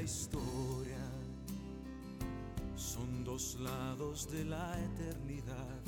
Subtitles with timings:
[0.00, 1.04] historia
[2.76, 5.80] son dos lados de la eternidad.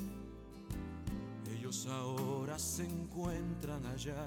[1.56, 4.26] Ellos ahora se encuentran allá.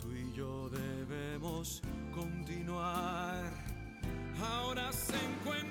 [0.00, 1.82] Tú y yo debemos
[2.14, 3.52] continuar.
[4.40, 5.65] Ahora se encuentran.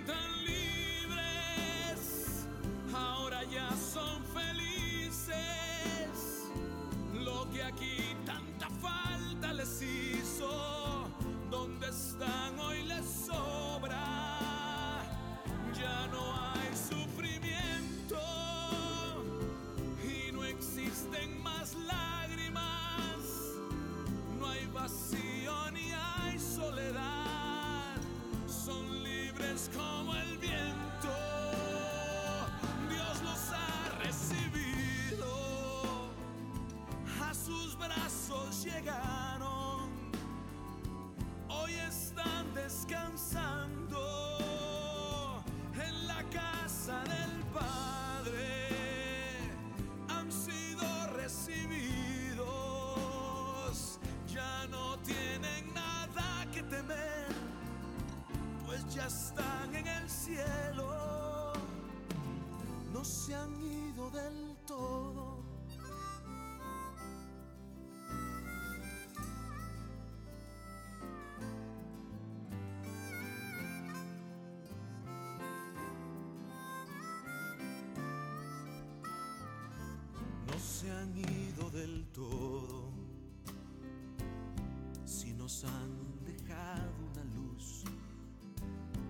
[85.65, 87.83] han dejado una luz.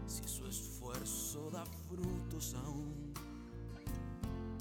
[0.07, 3.13] Si su esfuerzo da frutos aún,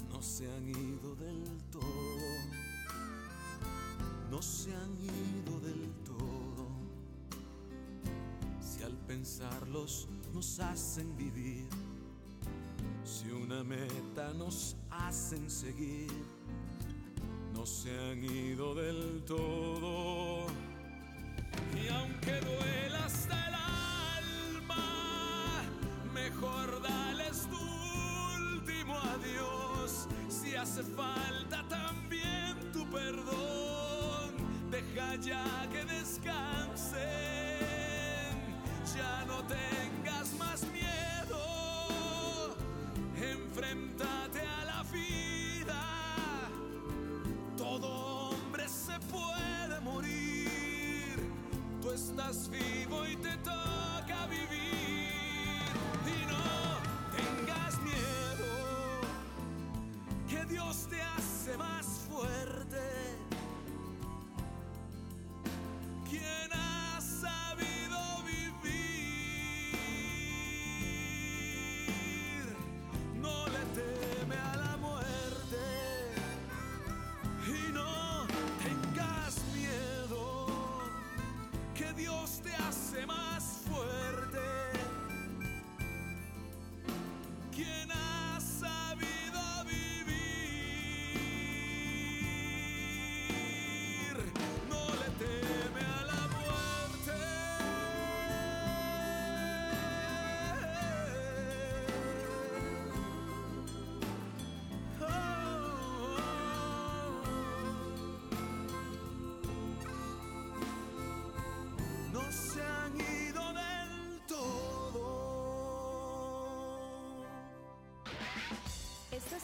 [0.09, 2.65] no se han ido del todo.
[4.29, 6.67] No se han ido del todo.
[8.59, 11.67] Si al pensarlos nos hacen vivir,
[13.03, 16.11] si una meta nos hacen seguir,
[17.53, 19.74] no se han ido del todo.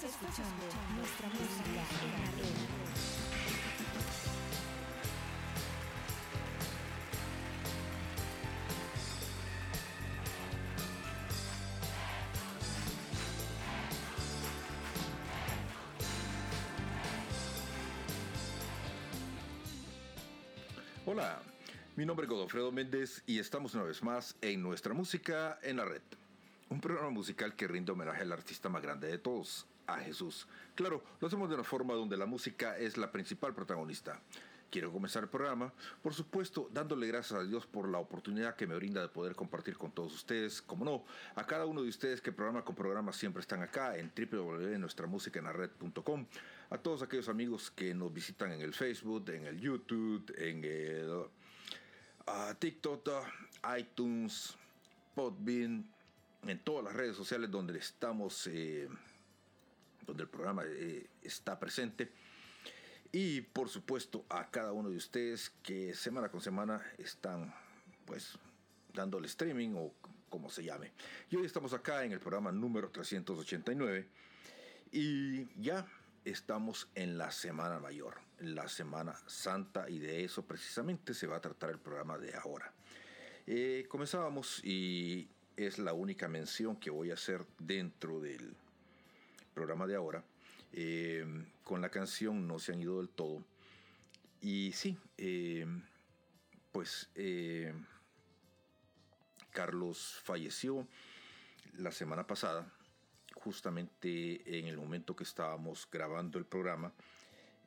[0.03, 0.65] Escuchando
[0.97, 2.81] nuestra música en.
[21.05, 21.41] Hola,
[21.95, 25.85] mi nombre es Godofredo Méndez y estamos una vez más en Nuestra Música en la
[25.85, 26.01] Red.
[26.69, 30.47] Un programa musical que rinde homenaje al artista más grande de todos, a Jesús.
[30.75, 34.19] Claro, lo hacemos de una forma donde la música es la principal protagonista.
[34.71, 38.75] Quiero comenzar el programa, por supuesto, dándole gracias a Dios por la oportunidad que me
[38.75, 41.03] brinda de poder compartir con todos ustedes, como no,
[41.35, 46.25] a cada uno de ustedes que programa con programa siempre están acá en www.nuestramusicaenlared.com,
[46.69, 51.09] a todos aquellos amigos que nos visitan en el Facebook, en el YouTube, en el
[51.09, 51.27] uh,
[52.57, 53.09] TikTok,
[53.77, 54.55] iTunes,
[55.15, 55.85] Podbean,
[56.47, 58.87] en todas las redes sociales donde estamos, eh,
[60.05, 62.11] donde el programa eh, está presente.
[63.11, 67.53] Y por supuesto a cada uno de ustedes que semana con semana están
[68.05, 68.37] pues
[68.93, 69.93] dándole streaming o
[70.29, 70.91] como se llame.
[71.29, 74.07] Y hoy estamos acá en el programa número 389
[74.93, 75.85] y ya
[76.23, 81.41] estamos en la Semana Mayor, la Semana Santa y de eso precisamente se va a
[81.41, 82.71] tratar el programa de ahora.
[83.45, 85.27] Eh, comenzábamos y
[85.57, 88.55] es la única mención que voy a hacer dentro del
[89.53, 90.23] programa de ahora
[90.73, 91.25] eh,
[91.63, 93.43] con la canción No se han ido del todo.
[94.41, 95.65] Y sí, eh,
[96.71, 97.73] pues eh,
[99.51, 100.87] Carlos falleció
[101.77, 102.71] la semana pasada,
[103.35, 106.93] justamente en el momento que estábamos grabando el programa,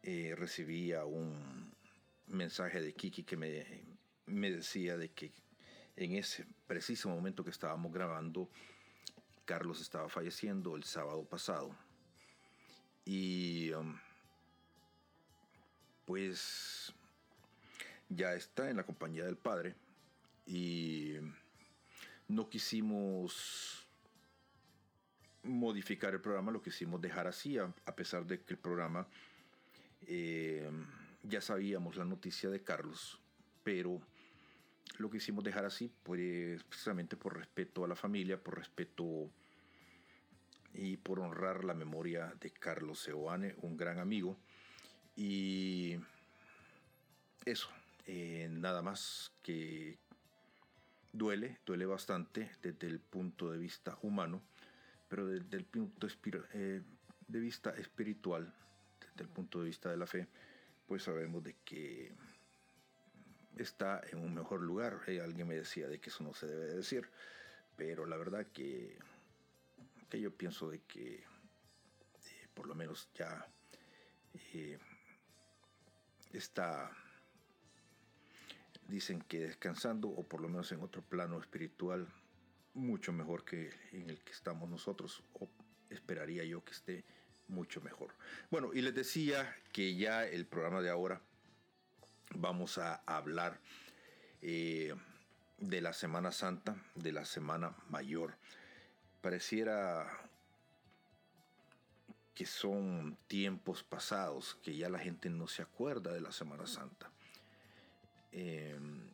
[0.03, 1.73] recibía un
[2.27, 3.65] mensaje de Kiki que me,
[4.27, 5.33] me decía de que
[5.97, 8.51] en ese preciso momento que estábamos grabando,
[9.45, 11.75] Carlos estaba falleciendo el sábado pasado.
[13.05, 13.99] Y um,
[16.07, 16.93] pues
[18.09, 19.75] ya está en la compañía del padre
[20.47, 21.15] y
[22.29, 23.87] no quisimos
[25.43, 29.07] modificar el programa, lo quisimos dejar así, a, pesar de que el programa
[30.07, 30.71] eh,
[31.23, 33.21] ya sabíamos la noticia de Carlos,
[33.63, 34.01] pero
[34.99, 39.31] lo quisimos dejar así, pues precisamente por respeto a la familia, por respeto
[40.73, 44.37] y por honrar la memoria de Carlos Seoane, un gran amigo.
[45.17, 45.97] Y
[47.45, 47.69] eso,
[48.07, 49.99] eh, nada más que
[51.13, 54.43] duele, duele bastante desde el punto de vista humano,
[55.09, 56.09] pero desde el punto
[56.55, 56.83] eh,
[57.29, 58.53] de vista espiritual,
[59.01, 60.27] desde el punto de vista de la fe,
[60.87, 62.13] pues sabemos de que
[63.57, 65.01] está en un mejor lugar.
[65.07, 67.09] Eh, alguien me decía de que eso no se debe decir,
[67.77, 68.99] pero la verdad que
[70.21, 73.47] yo pienso de que eh, por lo menos ya
[74.53, 74.79] eh,
[76.33, 76.91] está,
[78.89, 82.07] dicen que descansando o por lo menos en otro plano espiritual
[82.75, 85.49] mucho mejor que en el que estamos nosotros o
[85.91, 87.05] esperaría yo que esté
[87.49, 88.15] mucho mejor.
[88.51, 91.21] Bueno, y les decía que ya el programa de ahora
[92.31, 93.61] vamos a hablar
[94.43, 94.95] eh,
[95.59, 98.35] de la Semana Santa, de la Semana Mayor
[99.25, 100.07] pareciera
[102.35, 107.11] que son tiempos pasados, que ya la gente no se acuerda de la Semana Santa.
[108.33, 109.09] Em,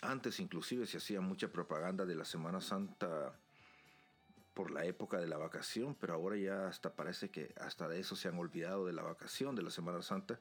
[0.00, 3.38] antes inclusive se hacía mucha propaganda de la Semana Santa
[4.54, 8.16] por la época de la vacación, pero ahora ya hasta parece que hasta de eso
[8.16, 10.40] se han olvidado de la vacación de la Semana Santa,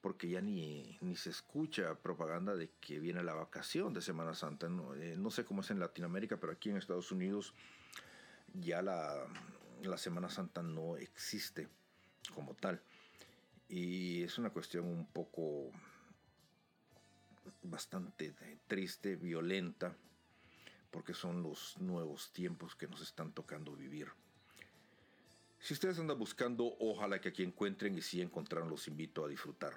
[0.00, 4.68] porque ya ni, ni se escucha propaganda de que viene la vacación de Semana Santa.
[4.68, 7.54] No, eh, no sé cómo es en Latinoamérica, pero aquí en Estados Unidos
[8.54, 9.26] ya la,
[9.96, 11.68] Semana Santa no existe
[12.34, 12.80] como tal.
[13.68, 15.70] Y es una cuestión un poco
[17.62, 18.34] bastante
[18.66, 19.96] triste, violenta,
[20.90, 24.08] porque son los nuevos tiempos que nos están tocando vivir.
[25.58, 29.72] Si ustedes andan buscando, ojalá que aquí encuentren y si encontraron, los invito a disfrutar.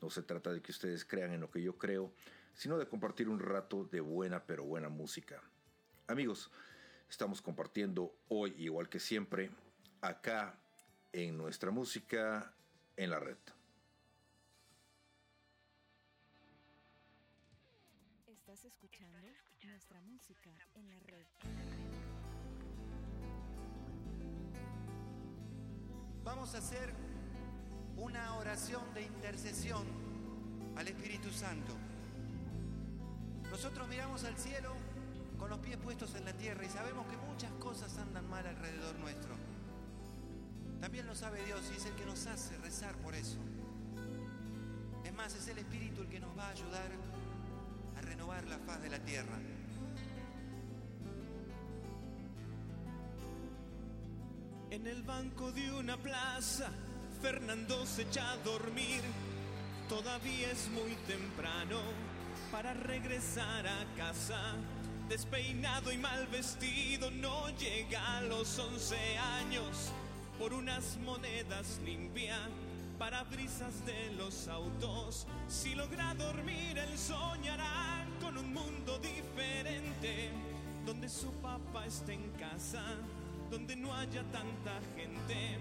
[0.00, 2.12] No se trata de que ustedes crean en lo que yo creo,
[2.54, 5.42] sino de compartir un rato de buena pero buena música.
[6.06, 6.50] Amigos,
[7.10, 9.50] Estamos compartiendo hoy, igual que siempre,
[10.00, 10.56] acá
[11.12, 12.54] en nuestra música
[12.96, 13.36] en la red.
[18.28, 19.18] Estás escuchando
[19.64, 21.26] nuestra música en la red.
[26.24, 26.92] Vamos a hacer
[27.96, 29.84] una oración de intercesión
[30.76, 31.74] al Espíritu Santo.
[33.50, 34.74] Nosotros miramos al cielo
[35.38, 38.98] con los pies puestos en la tierra y sabemos que muchas cosas andan mal alrededor
[38.98, 39.34] nuestro.
[40.80, 43.38] También lo sabe Dios y es el que nos hace rezar por eso.
[45.04, 46.90] Es más, es el Espíritu el que nos va a ayudar
[47.96, 49.38] a renovar la faz de la tierra.
[54.70, 56.70] En el banco de una plaza,
[57.20, 59.00] Fernando se echa a dormir.
[59.88, 61.80] Todavía es muy temprano
[62.52, 64.40] para regresar a casa.
[65.08, 68.96] Despeinado y mal vestido, no llega a los 11
[69.40, 69.90] años.
[70.38, 72.38] Por unas monedas limpia
[72.96, 75.26] para brisas de los autos.
[75.48, 80.30] Si logra dormir, él soñará con un mundo diferente,
[80.86, 82.84] donde su papá esté en casa
[83.50, 85.58] donde no haya tanta gente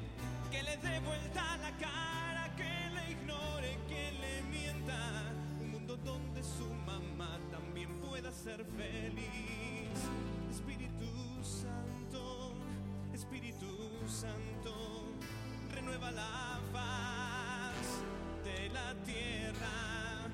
[0.51, 5.33] que le dé vuelta la cara, que le ignore, que le mienta.
[5.59, 9.97] Un mundo donde su mamá también pueda ser feliz.
[10.51, 11.09] Espíritu
[11.43, 12.53] Santo,
[13.13, 13.67] Espíritu
[14.07, 15.11] Santo,
[15.73, 18.03] renueva la faz
[18.43, 20.27] de la tierra.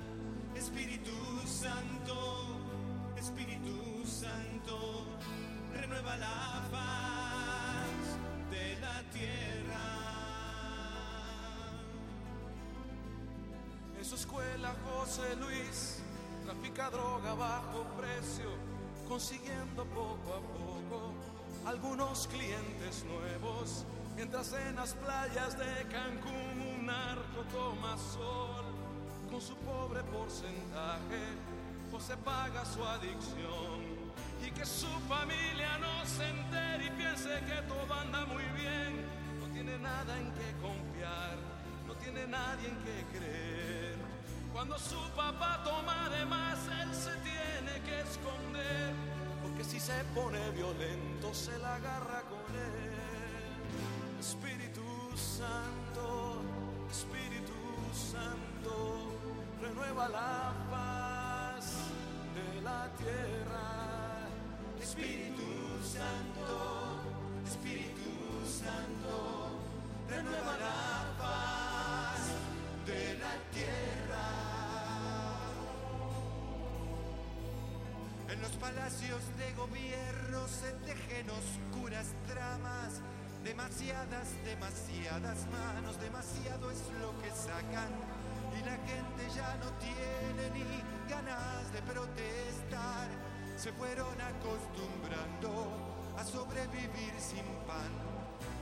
[0.55, 1.11] Espíritu
[1.45, 2.59] Santo,
[3.17, 5.05] Espíritu Santo,
[5.75, 8.17] renueva la faz
[8.49, 9.85] de la tierra.
[13.97, 15.99] En su escuela José Luis
[16.45, 18.49] trafica droga a bajo precio,
[19.07, 21.13] consiguiendo poco a poco
[21.65, 23.85] algunos clientes nuevos.
[24.15, 28.63] Mientras en las playas de Cancún un narco toma sol,
[29.29, 31.21] con su pobre porcentaje,
[31.91, 33.84] José paga su adicción.
[34.45, 39.05] Y que su familia no se entere y piense que todo anda muy bien.
[39.39, 41.35] No tiene nada en que confiar,
[41.87, 43.95] no tiene nadie en que creer.
[44.53, 48.93] Cuando su papá toma de más, él se tiene que esconder.
[49.41, 54.19] Porque si se pone violento, se la agarra con él.
[54.19, 54.81] Espíritu
[55.17, 56.41] Santo,
[56.89, 57.53] Espíritu
[57.93, 59.11] Santo,
[59.61, 61.73] renueva la paz
[62.33, 63.74] de la tierra.
[64.95, 65.43] Espíritu
[65.83, 67.01] Santo,
[67.45, 68.11] Espíritu
[68.47, 69.59] Santo,
[70.07, 72.31] renueva la paz
[72.85, 74.27] de la tierra.
[78.29, 83.01] En los palacios de gobierno se tejen oscuras tramas,
[83.43, 87.91] demasiadas, demasiadas manos, demasiado es lo que sacan
[88.57, 93.24] y la gente ya no tiene ni ganas de protestar
[93.65, 95.49] se fueron acostumbrando
[96.19, 97.89] a sobrevivir sin pan.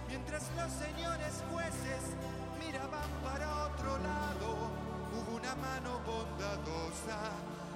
[0.07, 2.15] Mientras los señores jueces
[2.57, 4.71] miraban para otro lado,
[5.11, 7.19] hubo una mano bondadosa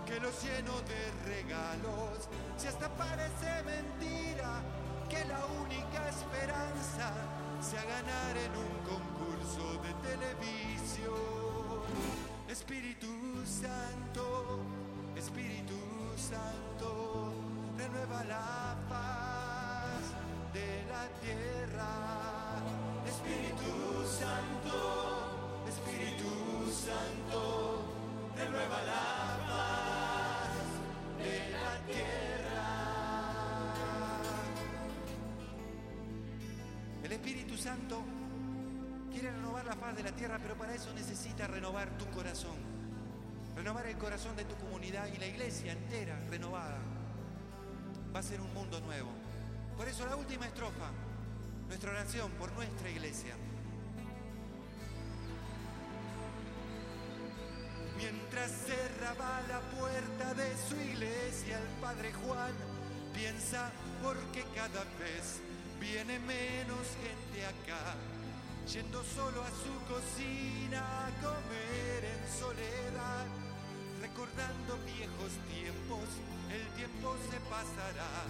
[0.05, 2.29] que los llenó de regalos.
[2.55, 4.61] Si hasta parece mentira
[5.09, 7.11] que la única esperanza
[7.59, 11.83] sea ganar en un concurso de televisión.
[12.47, 13.11] Espíritu
[13.45, 14.61] Santo,
[15.17, 15.75] Espíritu
[16.15, 16.66] Santo,
[17.77, 20.01] renueva la paz
[20.53, 21.89] de la tierra.
[23.07, 24.77] Espíritu Santo,
[25.67, 27.83] Espíritu Santo,
[28.35, 30.59] renueva la paz
[31.17, 32.67] de la tierra.
[37.03, 38.03] El Espíritu Santo
[39.11, 42.66] quiere renovar la paz de la tierra, pero para eso necesita renovar tu corazón
[43.57, 46.77] renovar el corazón de tu comunidad y la iglesia entera renovada.
[48.15, 49.09] Va a ser un mundo nuevo.
[49.75, 50.91] Por eso la última estrofa,
[51.67, 53.33] nuestra oración por nuestra iglesia.
[57.97, 62.53] Mientras cerraba la puerta de su iglesia, el padre Juan
[63.11, 63.71] piensa
[64.03, 65.41] porque cada vez
[65.79, 67.95] viene menos gente acá,
[68.71, 73.46] yendo solo a su cocina a comer en soledad
[74.17, 76.09] recordando viejos tiempos,
[76.49, 78.25] el tiempo se pasará.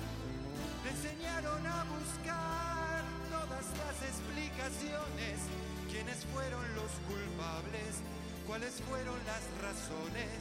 [0.84, 5.48] Le enseñaron a buscar todas las explicaciones,
[5.88, 8.04] quiénes fueron los culpables,
[8.46, 10.36] cuáles fueron las razones,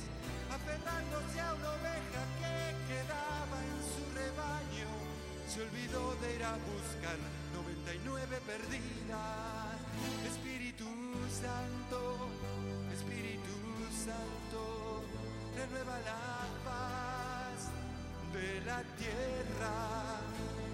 [0.50, 2.58] aferrándose a una oveja que
[2.90, 4.90] quedaba en su rebaño,
[5.46, 7.18] se olvidó de ir a buscar
[7.54, 9.78] 99 perdidas.
[10.26, 10.90] Espíritu
[11.30, 12.34] Santo,
[12.90, 13.54] Espíritu
[13.94, 14.75] Santo
[15.56, 16.20] renueva la
[16.64, 17.70] paz
[18.32, 20.20] de la tierra.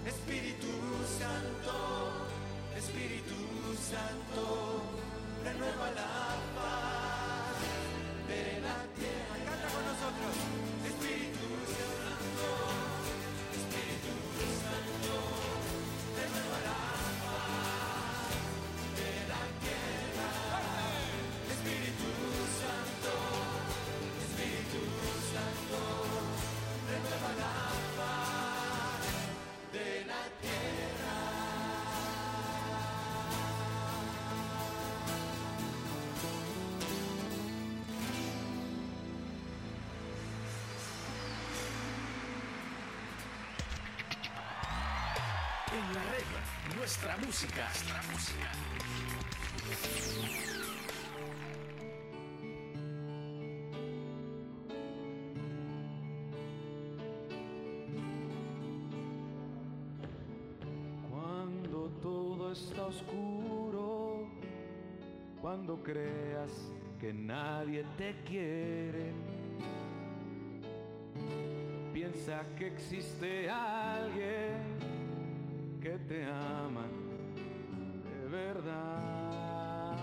[0.05, 0.73] Espíritu
[1.19, 1.75] Santo,
[2.77, 3.39] Espíritu
[3.91, 4.81] Santo,
[5.43, 6.15] renueva la
[6.57, 7.57] paz
[8.27, 9.12] de la tierra.
[46.83, 47.63] Nuestra música.
[47.63, 48.51] Nuestra música.
[61.09, 64.27] Cuando todo está oscuro,
[65.41, 66.51] cuando creas
[66.99, 69.13] que nadie te quiere,
[71.93, 74.42] piensa que existe alguien
[75.99, 76.85] te ama
[78.03, 79.93] de verdad.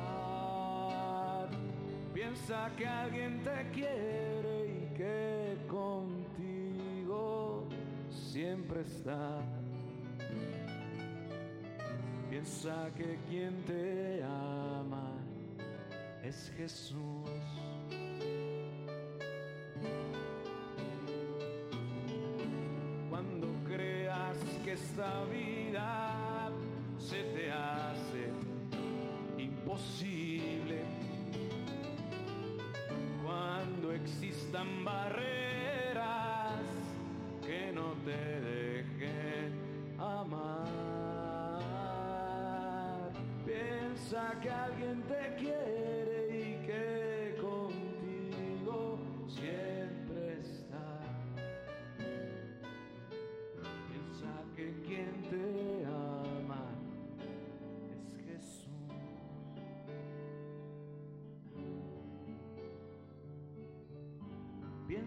[2.14, 7.66] Piensa que alguien te quiere y que contigo
[8.10, 9.40] siempre está.
[12.28, 15.14] Piensa que quien te ama
[16.22, 17.30] es Jesús.
[23.08, 25.59] Cuando creas que esta vida
[34.84, 36.60] barreras
[37.46, 39.52] que no te dejen
[39.98, 40.68] amar,
[43.44, 44.99] piensa que alguien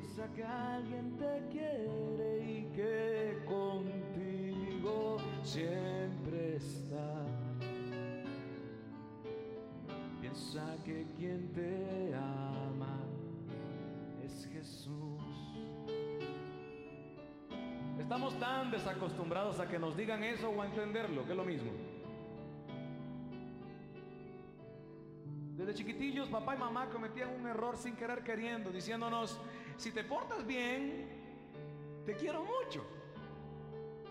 [0.03, 7.25] Piensa que alguien te quiere y que contigo siempre está.
[10.19, 12.99] Piensa que quien te ama
[14.25, 15.21] es Jesús.
[17.97, 21.71] Estamos tan desacostumbrados a que nos digan eso o a entenderlo, que es lo mismo.
[25.55, 29.39] Desde chiquitillos, papá y mamá cometían un error sin querer queriendo, diciéndonos,
[29.77, 31.07] si te portas bien,
[32.05, 32.83] te quiero mucho.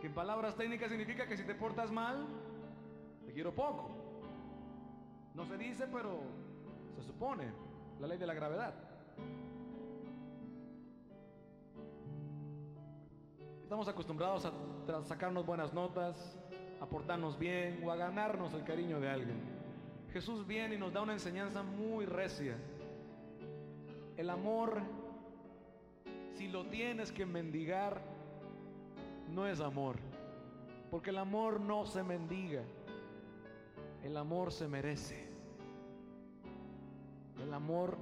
[0.00, 2.26] Que en palabras técnicas significa que si te portas mal,
[3.24, 3.90] te quiero poco.
[5.34, 6.20] No se dice, pero
[6.96, 7.44] se supone,
[8.00, 8.74] la ley de la gravedad.
[13.62, 16.36] Estamos acostumbrados a sacarnos buenas notas,
[16.80, 19.40] a portarnos bien o a ganarnos el cariño de alguien.
[20.12, 22.58] Jesús viene y nos da una enseñanza muy recia.
[24.16, 24.82] El amor,
[26.34, 28.00] si lo tienes que mendigar,
[29.28, 29.96] no es amor.
[30.90, 32.62] Porque el amor no se mendiga.
[34.02, 35.28] El amor se merece.
[37.42, 37.96] El amor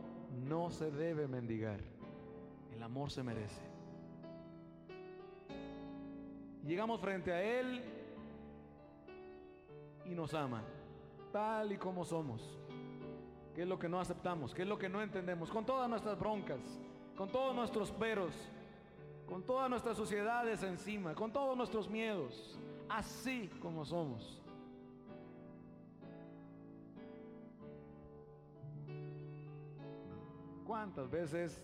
[0.49, 1.81] no se debe mendigar.
[2.75, 3.61] El amor se merece.
[6.65, 7.83] Llegamos frente a Él
[10.05, 10.63] y nos ama,
[11.33, 12.59] tal y como somos.
[13.55, 14.55] ¿Qué es lo que no aceptamos?
[14.55, 15.51] ¿Qué es lo que no entendemos?
[15.51, 16.61] Con todas nuestras broncas,
[17.21, 18.33] con todos nuestros peros,
[19.29, 24.43] con todas nuestras sociedades encima, con todos nuestros miedos, así como somos.
[30.67, 31.63] ¿Cuántas veces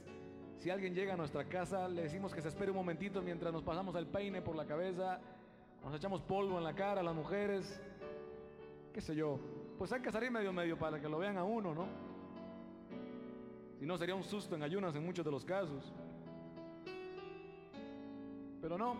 [0.58, 3.62] si alguien llega a nuestra casa le decimos que se espere un momentito mientras nos
[3.62, 5.22] pasamos el peine por la cabeza,
[5.82, 7.80] nos echamos polvo en la cara a las mujeres,
[8.92, 9.40] qué sé yo,
[9.78, 12.15] pues hay que salir medio medio para que lo vean a uno, ¿no?
[13.78, 15.92] Si no sería un susto en ayunas en muchos de los casos.
[18.60, 18.96] Pero no,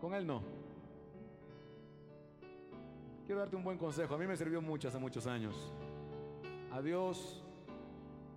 [0.00, 0.42] con él no.
[3.26, 5.72] Quiero darte un buen consejo, a mí me sirvió mucho hace muchos años.
[6.72, 7.42] A Dios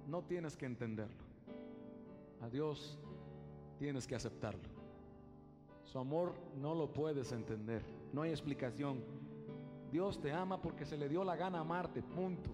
[0.07, 1.23] no tienes que entenderlo.
[2.41, 2.97] A Dios
[3.77, 4.69] tienes que aceptarlo.
[5.83, 7.83] Su amor no lo puedes entender.
[8.11, 9.03] No hay explicación.
[9.91, 12.01] Dios te ama porque se le dio la gana amarte.
[12.01, 12.51] Punto.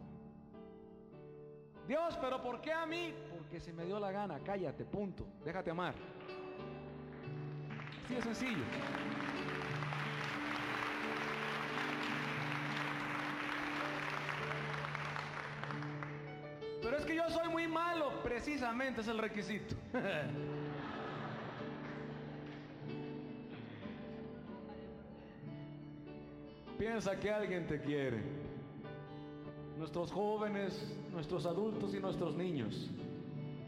[1.87, 3.13] Dios, pero ¿por qué a mí?
[3.37, 4.39] Porque se me dio la gana.
[4.43, 4.85] Cállate.
[4.85, 5.25] Punto.
[5.43, 5.93] Déjate amar.
[8.05, 8.63] Así de sencillo.
[16.81, 19.75] Pero es que yo soy muy malo, precisamente es el requisito.
[26.77, 28.21] Piensa que alguien te quiere.
[29.83, 32.89] Nuestros jóvenes, nuestros adultos y nuestros niños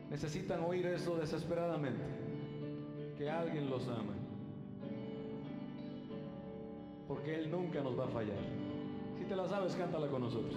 [0.10, 2.02] necesitan oír eso desesperadamente.
[3.18, 4.14] Que alguien los ama.
[7.06, 8.40] Porque Él nunca nos va a fallar.
[9.20, 10.56] Si te la sabes, cántala con nosotros.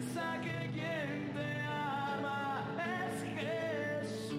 [0.00, 2.64] Piensa que quien te ama
[3.06, 4.38] es Jesús.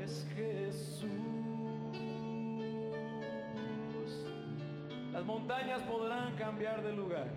[0.00, 1.10] Es Jesús.
[5.12, 7.28] Las montañas podrán cambiar de lugar.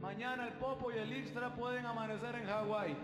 [0.00, 2.96] Mañana el Popo y el Ixtra pueden amanecer en Hawái.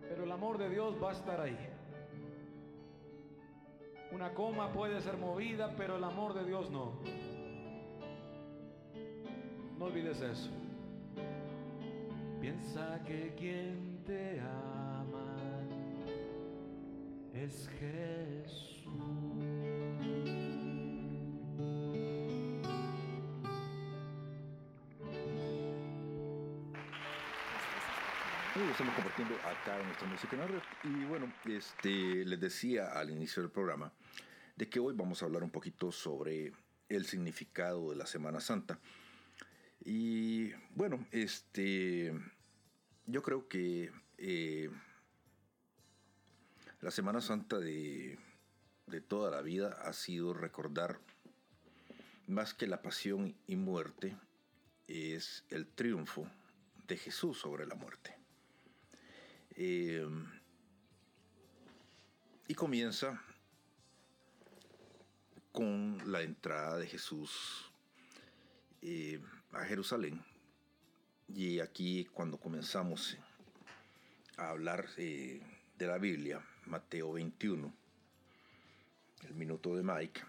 [0.00, 1.56] Pero el amor de Dios va a estar ahí.
[4.10, 6.92] Una coma puede ser movida, pero el amor de Dios no.
[9.84, 10.48] No olvides eso.
[12.40, 15.60] Piensa que quien te ama
[17.34, 18.94] es Jesús.
[28.54, 30.62] Bueno, estamos compartiendo acá en nuestra música en red.
[30.84, 33.92] Y bueno, este, les decía al inicio del programa
[34.56, 36.52] de que hoy vamos a hablar un poquito sobre
[36.88, 38.78] el significado de la Semana Santa.
[39.84, 42.12] Y bueno, este,
[43.06, 44.70] yo creo que eh,
[46.80, 48.18] la Semana Santa de,
[48.86, 51.00] de toda la vida ha sido recordar
[52.26, 54.16] más que la pasión y muerte,
[54.88, 56.26] es el triunfo
[56.86, 58.16] de Jesús sobre la muerte.
[59.56, 60.06] Eh,
[62.48, 63.22] y comienza
[65.52, 67.70] con la entrada de Jesús
[68.82, 69.20] eh,
[69.56, 70.22] a Jerusalén.
[71.28, 73.16] Y aquí cuando comenzamos
[74.36, 75.40] a hablar eh,
[75.78, 77.72] de la Biblia, Mateo 21,
[79.22, 80.20] el minuto de Mike,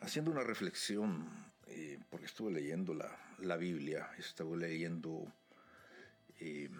[0.00, 1.28] haciendo una reflexión,
[1.66, 5.32] eh, porque estuve leyendo la, la, Biblia, estuve leyendo
[6.40, 6.70] eh,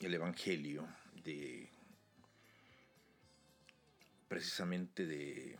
[0.00, 0.88] el Evangelio
[1.24, 1.68] de
[4.28, 5.58] precisamente de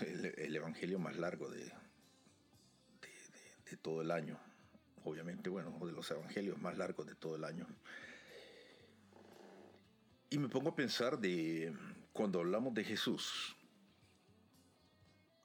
[0.00, 1.70] el, el Evangelio más largo de,
[3.76, 4.38] todo el año,
[5.04, 7.66] obviamente, bueno, de los Evangelios más largos de todo el año.
[10.30, 11.72] Y me pongo a pensar de
[12.12, 13.56] cuando hablamos de Jesús,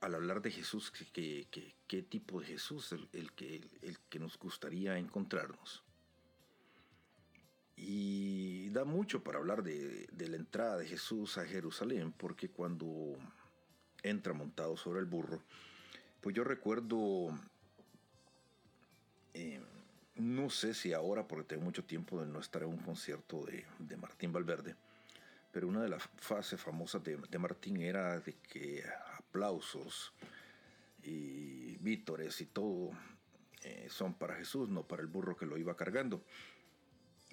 [0.02, 4.20] al hablar de Jesús, ¿qué, qué, qué tipo de Jesús el, el, que, el que
[4.20, 5.84] nos gustaría encontrarnos?
[7.76, 13.18] Y da mucho para hablar de, de, la entrada de Jesús a Jerusalén, porque cuando
[14.02, 15.44] entra montado sobre el burro,
[16.22, 17.30] pues yo recuerdo,
[19.34, 19.62] eh,
[20.16, 23.98] no sé si ahora, porque tengo mucho tiempo de no estar en un concierto de,
[23.98, 24.76] Martín Valverde,
[25.52, 28.84] pero una de las fases famosas de, de Martín era de que
[29.18, 30.14] aplausos
[31.04, 32.92] y vítores y todo
[33.64, 36.24] eh, son para Jesús, no para el burro que lo iba cargando.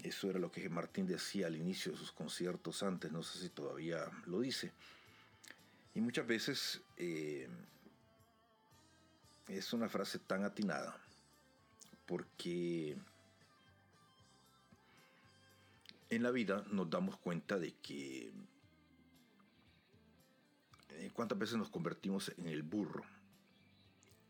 [0.03, 3.49] Eso era lo que Martín decía al inicio de sus conciertos antes, no sé si
[3.49, 4.73] todavía lo dice.
[5.95, 7.49] Y muchas veces eh,
[9.49, 10.97] es una frase tan atinada,
[12.09, 12.97] porque
[16.09, 18.33] en la vida nos damos cuenta de que
[20.93, 23.05] eh, cuántas veces nos convertimos en el burro,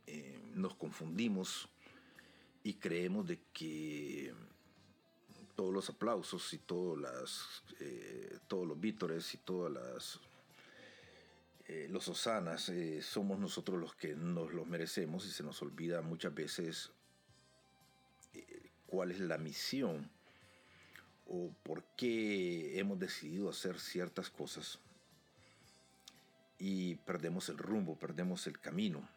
[0.09, 1.69] eh, nos confundimos
[2.65, 4.35] y creemos de que
[5.55, 10.21] todos los aplausos y todas las, eh, todos los vítores y todas las
[11.91, 16.91] los osanas somos nosotros los que nos los merecemos y se nos olvida muchas veces
[18.89, 20.11] cuál es la misión
[21.27, 24.79] o por qué hemos decidido hacer ciertas cosas
[26.59, 29.09] y perdemos el rumbo, perdemos el camino.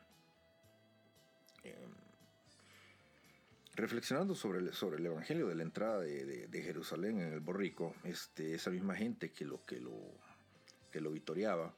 [3.74, 7.96] reflexionando sobre el, sobre el evangelio de la entrada de, de, Jerusalén en el borrico,
[8.04, 9.98] este, esa misma gente que lo, que lo,
[10.92, 11.74] que lo vitoreaba,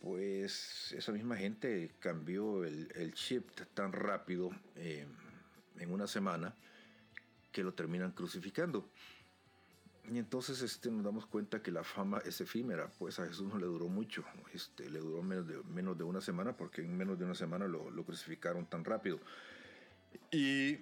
[0.00, 5.06] pues esa misma gente cambió el, el chip tan rápido eh,
[5.78, 6.54] en una semana
[7.52, 8.90] que lo terminan crucificando.
[10.10, 13.58] Y entonces este, nos damos cuenta que la fama es efímera, pues a Jesús no
[13.58, 17.18] le duró mucho, este, le duró menos de, menos de una semana porque en menos
[17.18, 19.18] de una semana lo, lo crucificaron tan rápido.
[20.30, 20.78] Y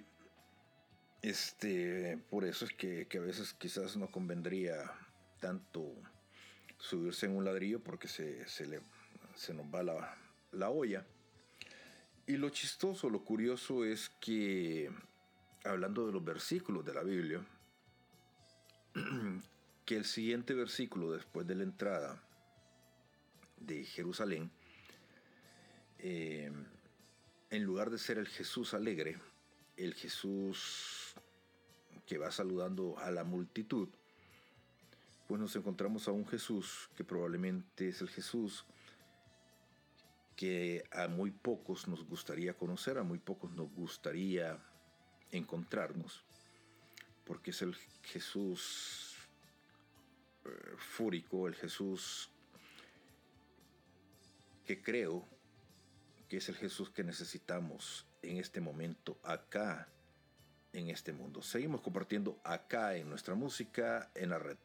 [1.23, 4.91] este, por eso es que, que, a veces quizás no convendría
[5.39, 5.91] tanto
[6.77, 8.79] subirse en un ladrillo porque se, se, le,
[9.33, 10.17] se nos va la,
[10.51, 11.03] la olla.
[12.27, 14.89] Y lo chistoso, lo curioso es que
[15.63, 17.45] hablando de los versículos de la Biblia,
[19.85, 22.19] que el siguiente versículo después de la entrada
[23.57, 24.49] de Jerusalén,
[25.99, 26.51] eh,
[27.51, 29.19] en lugar de ser el Jesús alegre,
[29.77, 31.13] el Jesús
[32.07, 33.89] que va saludando a la multitud,
[35.27, 38.65] pues nos encontramos a un Jesús que probablemente es el Jesús
[40.35, 44.59] que a muy pocos nos gustaría conocer, a muy pocos nos gustaría
[45.31, 46.23] encontrarnos,
[47.25, 49.15] porque es el Jesús
[50.45, 52.29] eh, fúrico, el Jesús
[54.65, 55.25] que creo
[56.27, 59.87] que es el Jesús que necesitamos en este momento, acá,
[60.73, 61.41] en este mundo.
[61.41, 64.57] Seguimos compartiendo acá en nuestra música, en la red.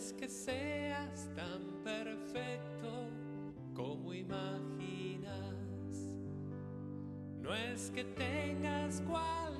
[0.00, 3.10] Es que seas tan perfecto
[3.74, 5.28] como imaginas.
[7.42, 9.54] No es que tengas cualidades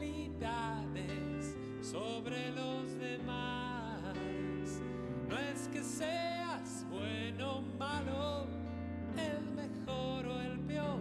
[1.83, 4.81] sobre los demás.
[5.29, 8.47] No es que seas bueno o malo,
[9.19, 11.01] el mejor o el peor.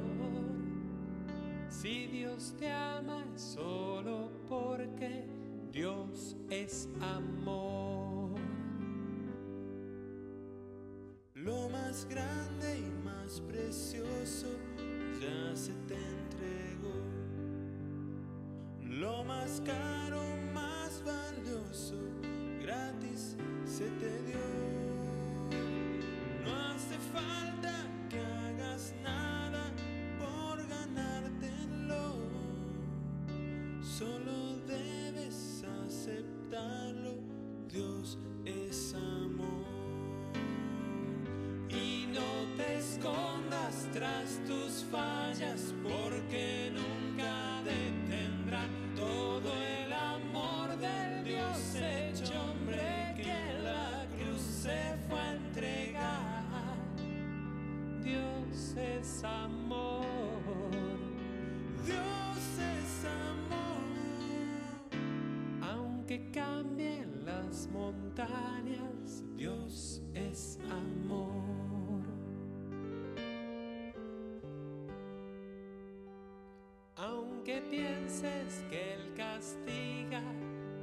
[1.70, 5.24] Si Dios te ama es solo porque
[5.72, 8.09] Dios es amor.
[11.90, 14.46] Más grande y más precioso
[15.20, 16.94] ya se te entregó.
[18.84, 20.22] Lo más caro,
[20.54, 21.96] más valioso,
[22.62, 24.38] gratis se te dio.
[26.46, 27.74] No hace falta
[28.08, 29.72] que hagas nada
[30.20, 32.18] por ganártelo.
[33.82, 37.16] Solo debes aceptarlo.
[37.68, 38.59] Dios es
[44.00, 53.64] tras tus fallas, porque nunca detendrán todo el amor del Dios hecho hombre que en
[53.66, 56.78] la cruz se fue a entregar.
[58.02, 60.06] Dios es amor,
[61.86, 62.40] Dios
[62.78, 63.84] es amor,
[65.62, 66.32] aunque
[77.50, 80.22] que pienses que Él castiga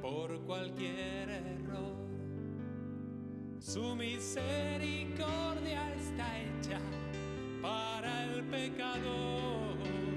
[0.01, 1.95] por cualquier error.
[3.57, 6.79] Su misericordia está hecha
[7.61, 10.16] para el pecador.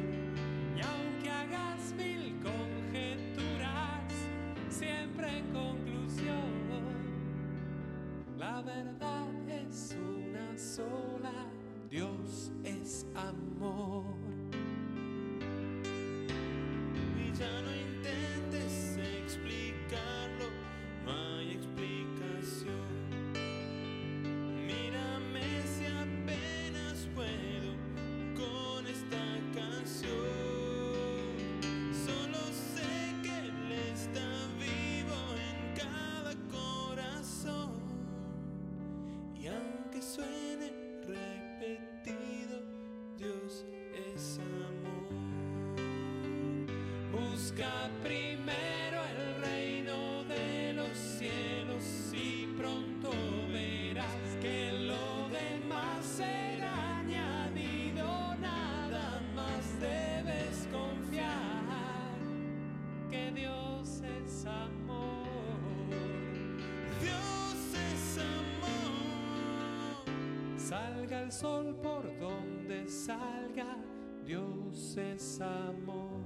[71.22, 73.76] El sol por donde salga,
[74.24, 76.20] Dios es amor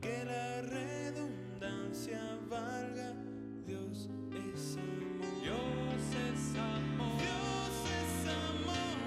[0.00, 3.14] que la redundancia valga.
[3.66, 4.08] Dios
[4.54, 5.42] es amor.
[5.42, 7.18] Dios es amor.
[7.18, 8.12] Dios es
[8.48, 8.98] amor.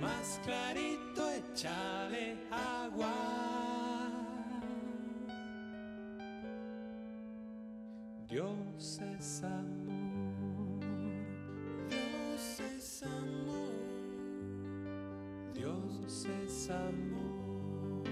[0.00, 3.14] Más clarito échale agua.
[8.28, 9.85] Dios es amor.
[16.70, 18.06] Amor.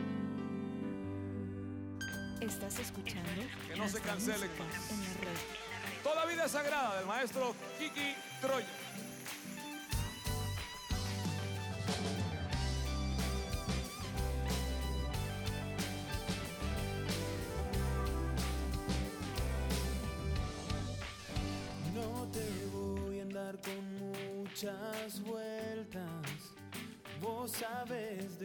[2.41, 3.31] Estás escuchando.
[3.67, 4.91] Que no se cancele más.
[4.91, 5.39] En la red.
[6.03, 8.67] Toda vida sagrada del maestro Kiki Troya.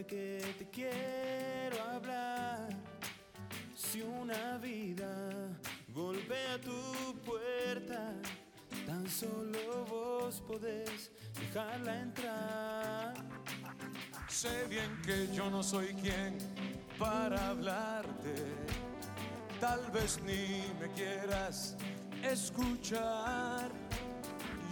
[0.06, 2.68] que te quiero hablar.
[3.76, 5.48] Si una vida
[5.92, 8.14] golpea tu puerta,
[8.86, 13.14] tan solo vos podés dejarla entrar.
[14.28, 16.38] Sé bien que yo no soy quien
[16.98, 18.34] para hablarte.
[19.60, 21.76] Tal vez ni me quieras
[22.22, 23.70] escuchar.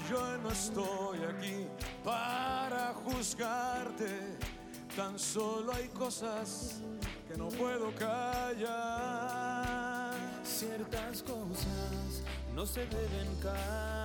[0.09, 1.67] Yo no estoy aquí
[2.03, 4.39] para juzgarte
[4.99, 6.81] Tan solo hay cosas
[7.29, 8.57] que no puedo callar.
[10.43, 13.98] Ciertas cosas no se deben callar.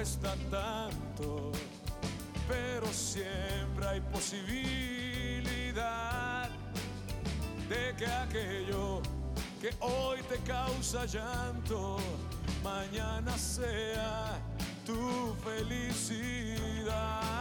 [0.00, 1.52] cuesta tanto,
[2.48, 4.48] pero siempre hay posibilidad
[7.68, 9.02] de que aquello
[9.60, 11.98] que hoy te causa llanto,
[12.64, 14.40] mañana sea
[14.86, 17.39] tu felicidad.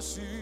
[0.00, 0.39] receive.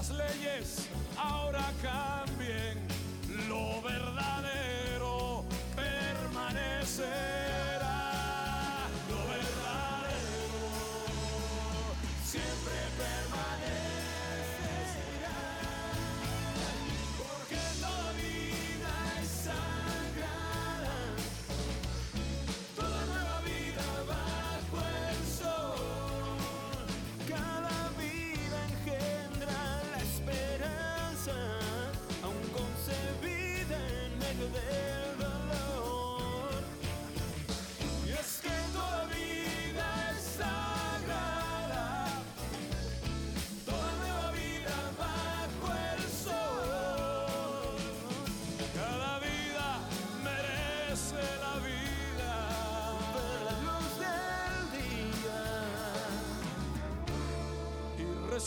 [0.00, 0.88] las leyes
[1.18, 2.09] ahora caen.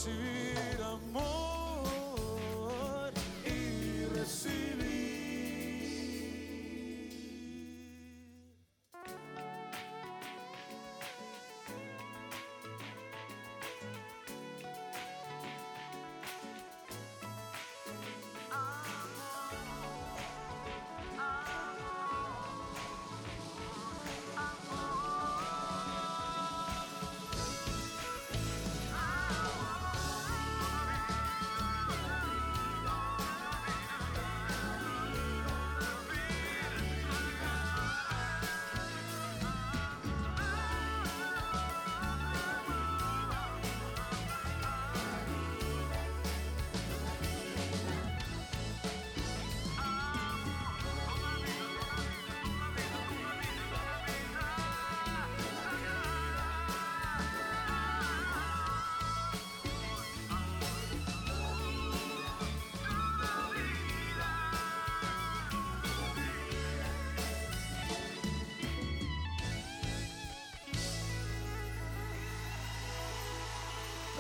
[0.04, 0.33] to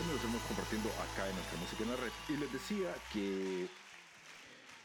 [0.08, 2.12] lo estamos compartiendo acá en nuestra música en la red.
[2.30, 3.68] Y les decía que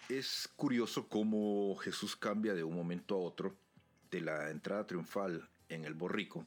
[0.09, 3.57] es curioso cómo Jesús cambia de un momento a otro,
[4.11, 6.47] de la entrada triunfal en el borrico,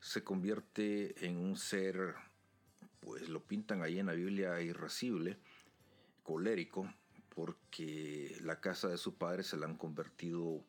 [0.00, 2.14] se convierte en un ser,
[3.00, 5.38] pues lo pintan ahí en la Biblia, irascible,
[6.22, 6.92] colérico,
[7.34, 10.64] porque la casa de su padre se la han convertido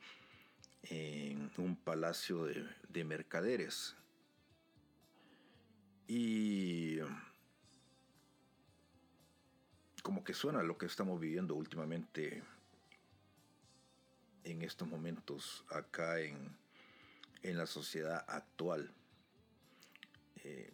[0.84, 3.96] en un palacio de mercaderes.
[6.08, 6.98] Y
[10.34, 12.44] suena lo que estamos viviendo últimamente
[14.44, 16.56] en estos momentos acá en,
[17.44, 18.92] en la sociedad actual.
[20.44, 20.72] Eh,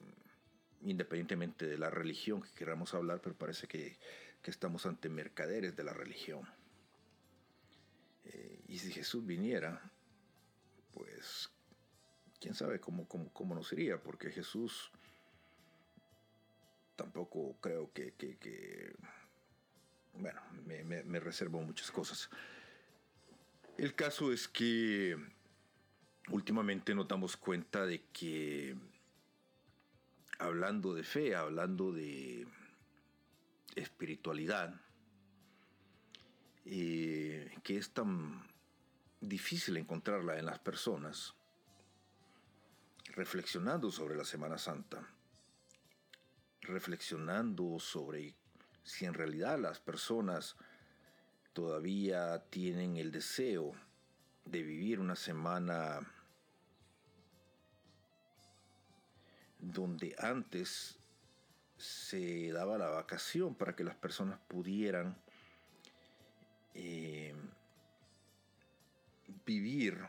[0.82, 3.98] independientemente de la religión que queramos hablar, pero parece que,
[4.42, 6.48] que estamos ante mercaderes de la religión.
[8.26, 9.82] Eh, y si Jesús viniera,
[10.94, 11.50] pues
[12.40, 14.92] quién sabe cómo, cómo, cómo nos iría, porque Jesús
[16.96, 18.94] tampoco creo que, que
[20.20, 22.30] bueno, me, reservo muchas cosas.
[23.78, 25.18] El caso es que
[26.30, 28.76] últimamente nos damos cuenta de que
[30.40, 32.48] hablando de fe, hablando de
[33.76, 34.74] espiritualidad,
[36.66, 38.48] eh, que es tan
[39.20, 41.34] difícil encontrarla en las personas,
[43.14, 45.08] reflexionando sobre la Semana Santa,
[46.62, 48.36] reflexionando sobre
[48.86, 50.56] si en realidad las personas
[51.54, 53.74] todavía tienen el deseo
[54.46, 56.00] de vivir una semana
[59.60, 61.00] donde antes
[61.78, 65.18] se daba la vacación para que las personas pudieran
[66.76, 67.34] eh,
[69.48, 70.00] vivir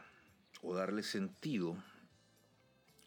[0.62, 1.82] o darle sentido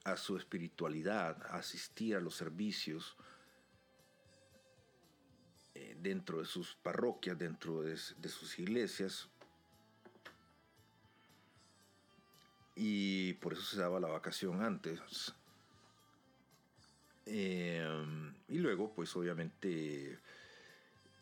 [0.04, 3.16] a su espiritualidad, asistir a los servicios
[6.02, 9.28] dentro de sus parroquias, dentro de, sus iglesias.
[12.76, 15.34] Y por eso se daba la vacación antes.
[17.26, 17.86] Eh,
[18.48, 20.18] y luego, pues obviamente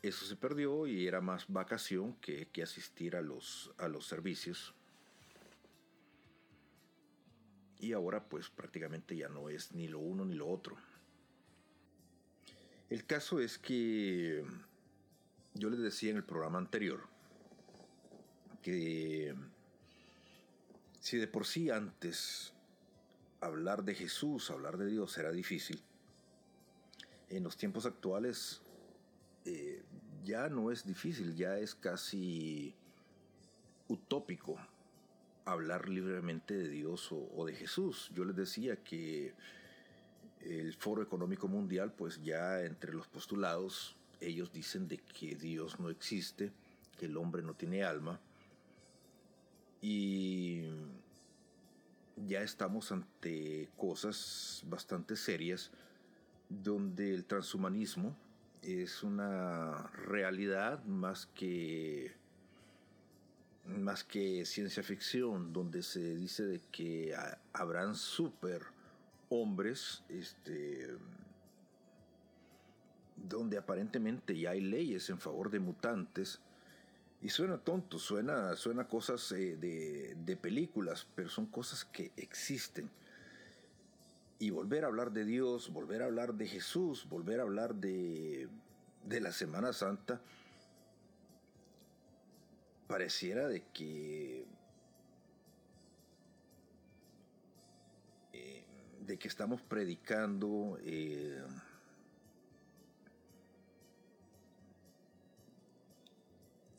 [0.02, 4.74] eso se perdió y era más vacación que, que asistir a los, a los servicios.
[7.80, 10.78] Y ahora pues prácticamente ya no es ni lo uno ni lo otro.
[12.90, 14.46] El caso es que
[15.58, 17.08] yo les decía en el programa anterior
[18.62, 19.36] que
[21.00, 22.54] si de por sí antes
[23.40, 25.82] hablar de Jesús, hablar de Dios era difícil,
[27.30, 28.62] en los tiempos actuales
[29.46, 29.84] eh,
[30.24, 32.76] ya no es difícil, ya es casi
[33.88, 34.58] utópico
[35.46, 38.12] hablar libremente de Dios o, o, de Jesús.
[38.14, 39.34] Yo les decía que
[40.42, 45.90] el Foro Económico Mundial, pues ya entre los postulados, ellos dicen de que Dios no
[45.90, 46.52] existe,
[46.98, 48.20] que el hombre no tiene alma.
[49.82, 50.64] Y
[52.28, 55.72] ya estamos ante cosas bastante serias
[56.50, 58.16] donde el transhumanismo
[58.62, 62.16] es una realidad más que
[63.66, 67.14] más que ciencia ficción, donde se dice de que
[67.52, 68.62] habrán super
[69.30, 70.96] hombres, este,
[73.18, 76.40] donde aparentemente ya hay leyes en favor de mutantes.
[77.22, 82.90] Y suena tonto, suena, suena cosas eh, de, de películas, pero son cosas que existen
[84.40, 88.48] y volver a hablar de Dios, volver a hablar de Jesús, volver a hablar de,
[89.06, 90.22] de la Semana Santa,
[92.88, 94.46] pareciera de que
[98.34, 98.64] eh,
[99.06, 101.42] de que estamos predicando eh,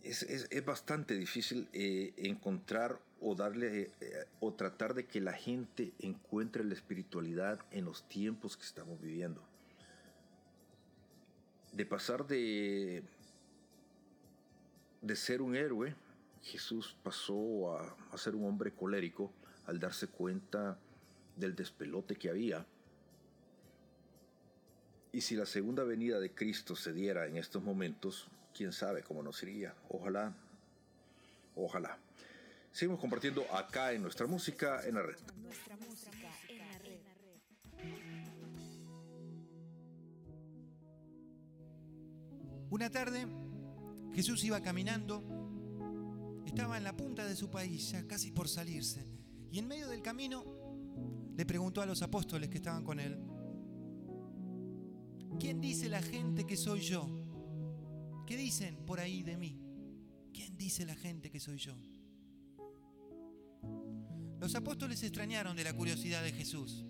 [0.09, 5.32] es, es, es, bastante difícil eh, encontrar o darle eh, o tratar de que la
[5.32, 9.42] gente encuentre la espiritualidad en los tiempos que estamos viviendo.
[11.72, 13.02] De pasar de
[15.02, 15.94] de ser un héroe,
[16.42, 19.32] Jesús pasó a, a ser un hombre colérico
[19.66, 20.78] al darse cuenta
[21.36, 22.66] del despelote que había.
[25.12, 28.28] Y si la segunda venida de Cristo se diera en estos momentos,
[28.59, 29.72] quién sabe cómo nos iría.
[29.88, 30.34] Ojalá,
[31.54, 31.96] ojalá.
[32.72, 35.16] Seguimos compartiendo acá en nuestra música en la red.
[35.36, 36.98] Nuestra música en la red.
[42.68, 43.28] Una tarde,
[44.12, 45.22] Jesús iba caminando,
[46.44, 49.06] estaba en la punta de su país, ya casi por salirse,
[49.52, 50.44] y en medio del camino
[51.36, 53.20] le preguntó a los apóstoles que estaban con él,
[55.38, 57.28] ¿quién dice la gente que soy yo?
[58.29, 59.59] ¿Qué dicen por ahí de mí?
[60.35, 61.72] ¿Quién dice la gente que soy yo?
[64.39, 66.85] Los apóstoles se extrañaron de la curiosidad de Jesús.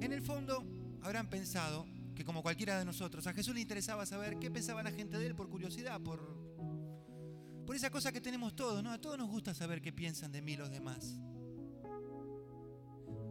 [0.00, 0.64] En el fondo,
[1.02, 4.92] habrán pensado que como cualquiera de nosotros, a Jesús le interesaba saber qué pensaba la
[4.92, 6.34] gente de él por curiosidad, por,
[7.66, 8.92] por esa cosa que tenemos todos, ¿no?
[8.92, 11.20] A todos nos gusta saber qué piensan de mí los demás.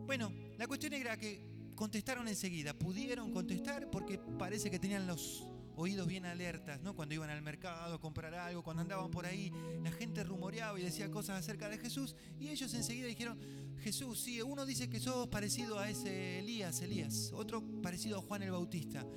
[0.06, 5.49] Bueno, la cuestión era que contestaron enseguida, pudieron contestar porque parece que tenían los
[5.80, 6.94] oídos bien alertas, ¿no?
[6.94, 9.52] Cuando iban al mercado a comprar algo, cuando andaban por ahí,
[9.82, 13.40] la gente rumoreaba y decía cosas acerca de Jesús y ellos enseguida dijeron,
[13.78, 18.44] Jesús, sí, uno dice que sos parecido a ese Elías, Elías, otro parecido a Juan
[18.44, 19.08] el Bautista.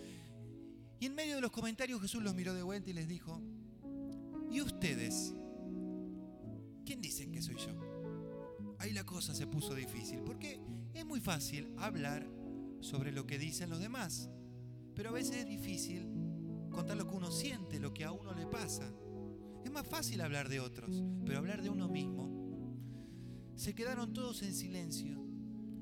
[1.00, 3.42] Y en medio de los comentarios Jesús los miró de vuelta y les dijo,
[4.48, 5.34] ¿y ustedes?
[6.86, 8.76] ¿Quién dicen que soy yo?
[8.78, 10.60] Ahí la cosa se puso difícil, porque
[10.94, 12.24] es muy fácil hablar
[12.80, 14.30] sobre lo que dicen los demás,
[14.94, 16.21] pero a veces es difícil
[16.72, 18.90] contar lo que uno siente, lo que a uno le pasa.
[19.64, 22.30] Es más fácil hablar de otros, pero hablar de uno mismo.
[23.54, 25.22] Se quedaron todos en silencio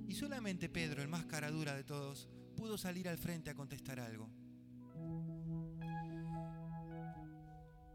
[0.07, 4.01] y solamente Pedro, el más cara dura de todos, pudo salir al frente a contestar
[4.01, 4.29] algo.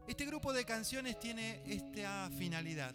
[0.08, 2.94] Este grupo de canciones tiene esta finalidad,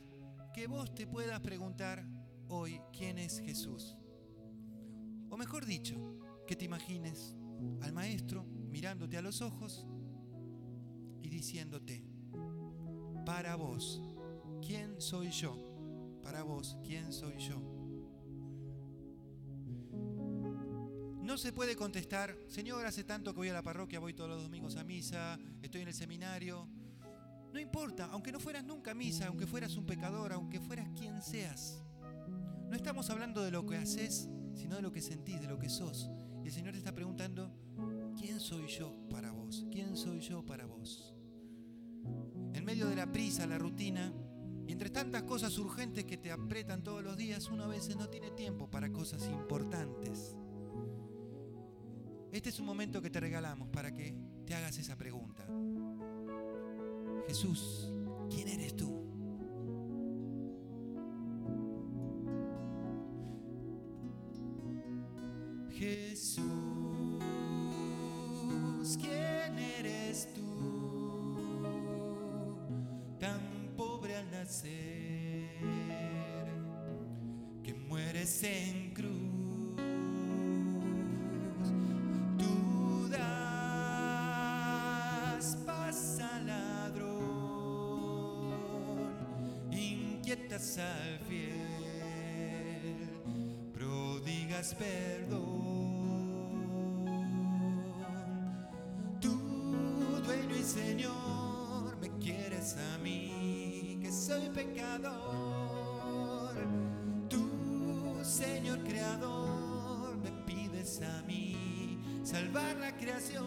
[0.53, 2.05] que vos te puedas preguntar
[2.47, 3.97] hoy quién es Jesús.
[5.29, 5.95] O mejor dicho,
[6.47, 7.35] que te imagines
[7.81, 9.85] al maestro mirándote a los ojos
[11.21, 12.03] y diciéndote,
[13.25, 14.01] para vos,
[14.65, 15.57] ¿quién soy yo?
[16.23, 17.71] Para vos, ¿quién soy yo?
[21.21, 24.43] No se puede contestar, Señor, hace tanto que voy a la parroquia, voy todos los
[24.43, 26.67] domingos a misa, estoy en el seminario.
[27.53, 31.21] No importa, aunque no fueras nunca a misa, aunque fueras un pecador, aunque fueras quien
[31.21, 31.81] seas.
[32.69, 35.69] No estamos hablando de lo que haces, sino de lo que sentís, de lo que
[35.69, 36.09] sos.
[36.43, 37.53] Y el Señor te está preguntando,
[38.17, 39.65] ¿quién soy yo para vos?
[39.71, 41.10] ¿Quién soy yo para vos?
[42.53, 44.13] En medio de la prisa, la rutina,
[44.67, 48.09] y entre tantas cosas urgentes que te apretan todos los días, uno a veces no
[48.09, 50.35] tiene tiempo para cosas importantes.
[52.31, 55.45] Este es un momento que te regalamos para que te hagas esa pregunta.
[57.27, 57.91] Jesús,
[58.29, 59.01] ¿quién eres tú?
[65.71, 66.70] Jesús,
[78.43, 79.75] en cruz.
[82.37, 84.37] Tú das
[85.65, 87.11] paz al ladrón,
[89.71, 93.09] inquietas al fiel,
[93.73, 95.50] prodigas perdón.
[112.31, 113.45] Salvar la creación.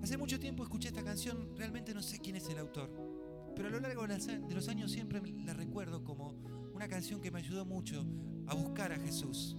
[0.00, 2.88] Hace mucho tiempo escuché esta canción, realmente no sé quién es el autor,
[3.56, 6.36] pero a lo largo de los años siempre la recuerdo como
[6.72, 8.06] una canción que me ayudó mucho
[8.46, 9.56] a buscar a Jesús.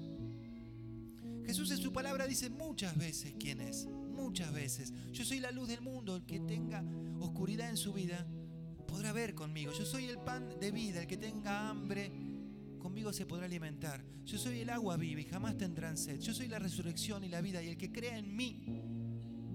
[1.45, 4.93] Jesús en su palabra dice muchas veces quién es, muchas veces.
[5.11, 6.85] Yo soy la luz del mundo, el que tenga
[7.19, 8.25] oscuridad en su vida
[8.87, 9.73] podrá ver conmigo.
[9.73, 12.11] Yo soy el pan de vida, el que tenga hambre
[13.03, 14.01] conmigo se podrá alimentar.
[14.23, 16.19] Yo soy el agua viva y jamás tendrán sed.
[16.19, 18.81] Yo soy la resurrección y la vida y el que crea en mí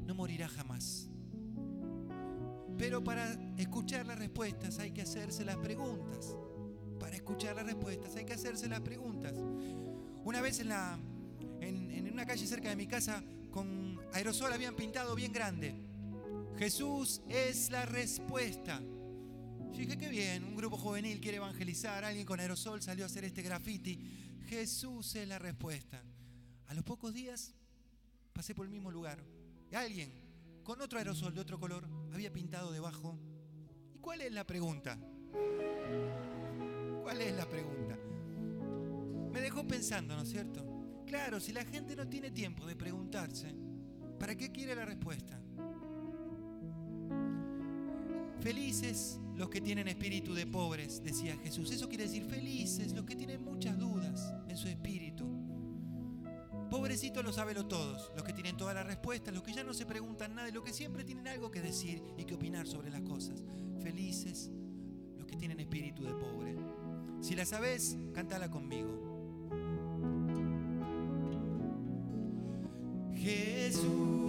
[0.06, 1.08] no morirá jamás.
[2.76, 6.36] Pero para escuchar las respuestas hay que hacerse las preguntas.
[7.00, 9.32] Para escuchar las respuestas hay que hacerse las preguntas.
[10.24, 10.98] Una vez en, la,
[11.62, 15.74] en, en una calle cerca de mi casa con aerosol habían pintado bien grande.
[16.58, 18.82] Jesús es la respuesta.
[19.72, 23.24] Yo dije, qué bien, un grupo juvenil quiere evangelizar, alguien con aerosol salió a hacer
[23.24, 23.98] este graffiti.
[24.46, 26.02] Jesús es la respuesta.
[26.66, 27.54] A los pocos días
[28.32, 29.22] pasé por el mismo lugar.
[29.70, 30.12] Y alguien
[30.64, 33.18] con otro aerosol de otro color había pintado debajo.
[33.94, 34.98] ¿Y cuál es la pregunta?
[37.02, 37.96] ¿Cuál es la pregunta?
[39.32, 40.64] Me dejó pensando, ¿no es cierto?
[41.06, 43.54] Claro, si la gente no tiene tiempo de preguntarse,
[44.18, 45.40] ¿para qué quiere la respuesta?
[48.40, 51.70] Felices los que tienen espíritu de pobres, decía Jesús.
[51.70, 55.26] Eso quiere decir felices, los que tienen muchas dudas en su espíritu.
[56.68, 59.86] Pobrecitos lo saben todos, los que tienen todas las respuestas, los que ya no se
[59.86, 63.02] preguntan nada y los que siempre tienen algo que decir y que opinar sobre las
[63.02, 63.44] cosas.
[63.80, 64.50] Felices
[65.16, 66.56] los que tienen espíritu de pobre.
[67.20, 68.90] Si la sabes, cántala conmigo.
[73.14, 74.27] Jesús.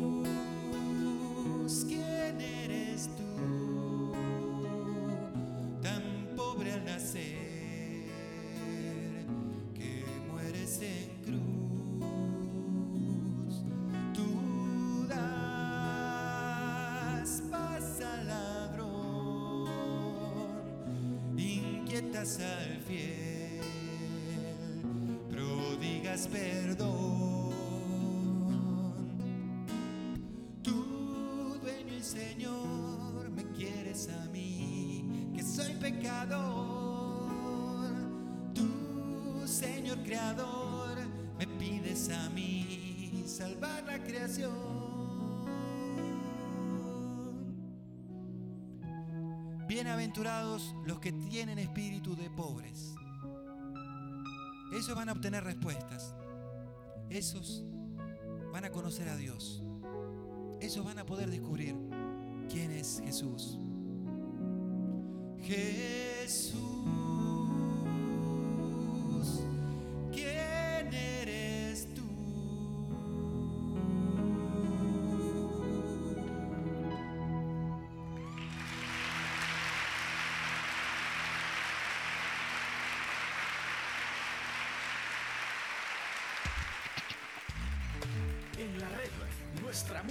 [22.38, 23.60] Al fiel,
[25.32, 27.50] prodigas perdón.
[30.62, 36.20] Tú, dueño y Señor, me quieres a mí, que soy pecador.
[38.54, 41.00] Tú, Señor Creador,
[41.40, 44.69] me pides a mí salvar la creación.
[49.82, 52.96] Bienaventurados los que tienen espíritu de pobres.
[54.74, 56.14] Ellos van a obtener respuestas.
[57.10, 57.64] Esos
[58.52, 59.64] van a conocer a Dios.
[60.60, 61.78] Ellos van a poder descubrir
[62.50, 63.58] quién es Jesús.
[65.40, 66.60] Jesús,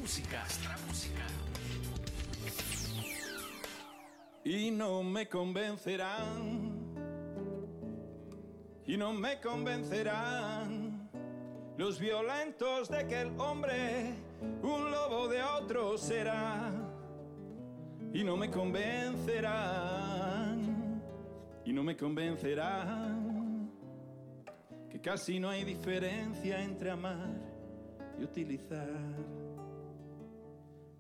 [0.01, 0.41] música.
[0.41, 1.23] Nuestra música.
[4.45, 6.79] y no me convencerán.
[8.87, 11.11] Y no me convencerán
[11.77, 14.15] los violentos de que el hombre
[14.63, 16.73] un lobo de otro será.
[18.15, 21.03] Y no me convencerán.
[21.67, 23.71] Y no me convencerán
[24.89, 27.29] que casi no hay diferencia entre amar
[28.19, 28.89] y utilizar.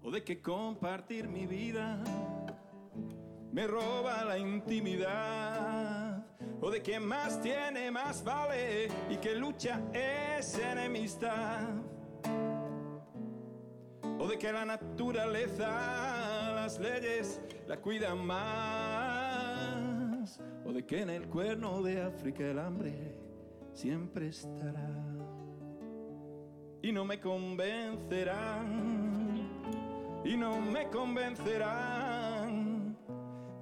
[0.08, 2.02] O de que compartir mi vida
[3.52, 6.24] me roba la intimidad.
[6.62, 8.88] O de que más tiene, más vale.
[9.10, 11.68] Y que lucha es enemistad.
[14.18, 18.80] O de que la naturaleza, las leyes la cuidan más.
[20.64, 23.14] O de que en el cuerno de África el hambre
[23.74, 24.88] siempre estará.
[26.80, 29.07] Y no me convencerán.
[30.24, 32.96] Y no me convencerán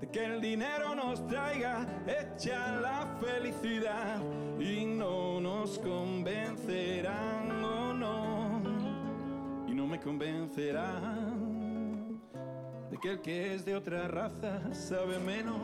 [0.01, 4.21] de que el dinero nos traiga hecha la felicidad
[4.59, 8.63] y no nos convencerán o no
[9.67, 12.21] y no me convencerán
[12.91, 15.59] de que el que es de otra raza sabe menos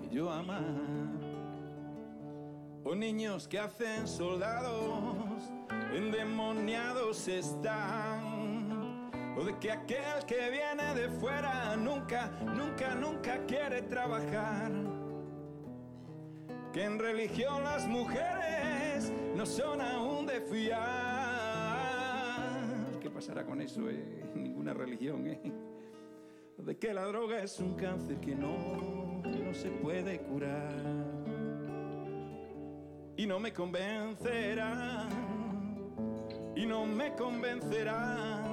[0.00, 0.62] que yo amar.
[2.82, 5.14] O niños que hacen soldados
[5.94, 8.19] endemoniados están
[9.40, 14.70] o de que aquel que viene de fuera nunca, nunca, nunca quiere trabajar.
[16.72, 20.80] Que en religión las mujeres no son aún de fiar.
[23.00, 23.88] ¿Qué pasará con eso?
[23.88, 24.30] Eh?
[24.34, 25.40] Ninguna religión, ¿eh?
[26.58, 30.74] De que la droga es un cáncer que no, no se puede curar.
[33.16, 35.08] Y no me convencerán,
[36.54, 38.49] y no me convencerán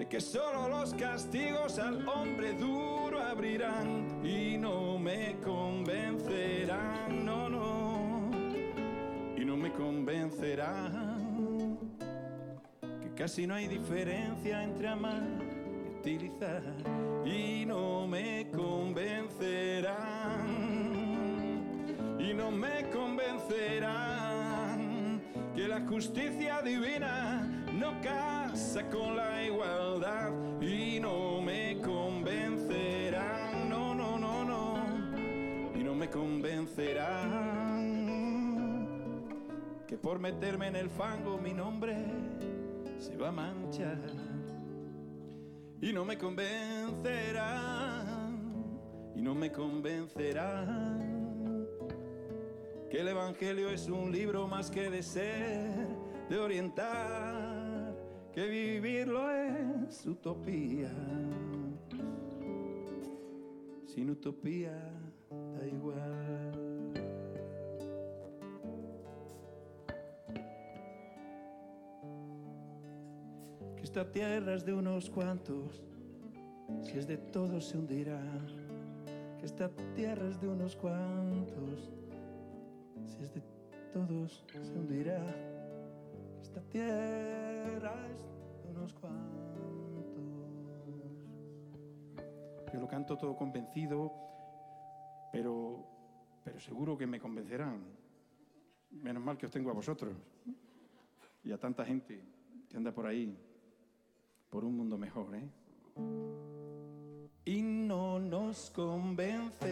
[0.00, 8.30] de que solo los castigos al hombre duro abrirán y no me convencerán, no, no,
[9.36, 11.78] y no me convencerán
[13.02, 15.22] que casi no hay diferencia entre amar
[15.84, 16.62] y utilizar.
[17.26, 20.46] Y no me convencerán.
[22.18, 25.20] Y no me convencerán
[25.54, 28.00] que la justicia divina no
[28.90, 34.76] con la igualdad y no me convencerán, no, no, no, no,
[35.78, 37.46] y no me convencerán.
[39.86, 41.96] Que por meterme en el fango mi nombre
[42.98, 43.98] se va a manchar.
[45.80, 47.38] Y no me convencerán,
[49.14, 51.08] y no me convencerán.
[52.90, 55.86] Que el Evangelio es un libro más que de ser,
[56.28, 57.49] de orientar,
[58.40, 60.90] que vivirlo es utopía.
[63.84, 64.72] Sin utopía
[65.30, 66.92] da igual.
[73.76, 75.82] Que esta tierra es de unos cuantos,
[76.80, 78.22] si es de todos se hundirá.
[79.38, 81.90] Que esta tierra es de unos cuantos
[83.04, 83.42] si es de
[83.92, 85.59] todos se hundirá.
[86.50, 89.38] Esta tierra es de unos cuantos.
[92.72, 94.12] Yo lo canto todo convencido,
[95.30, 95.86] pero,
[96.42, 97.84] pero seguro que me convencerán.
[98.90, 100.12] Menos mal que os tengo a vosotros
[101.44, 102.20] y a tanta gente
[102.68, 103.38] que anda por ahí
[104.50, 105.48] por un mundo mejor, ¿eh?
[107.44, 109.68] Y no nos convencerán,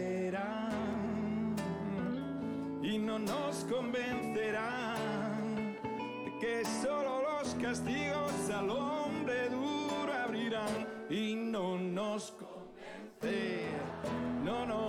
[2.84, 5.27] y no nos convencerán
[6.41, 10.86] que solo los castigos al hombre duro abrirán.
[11.11, 14.86] Y no nos convencerán, no, no,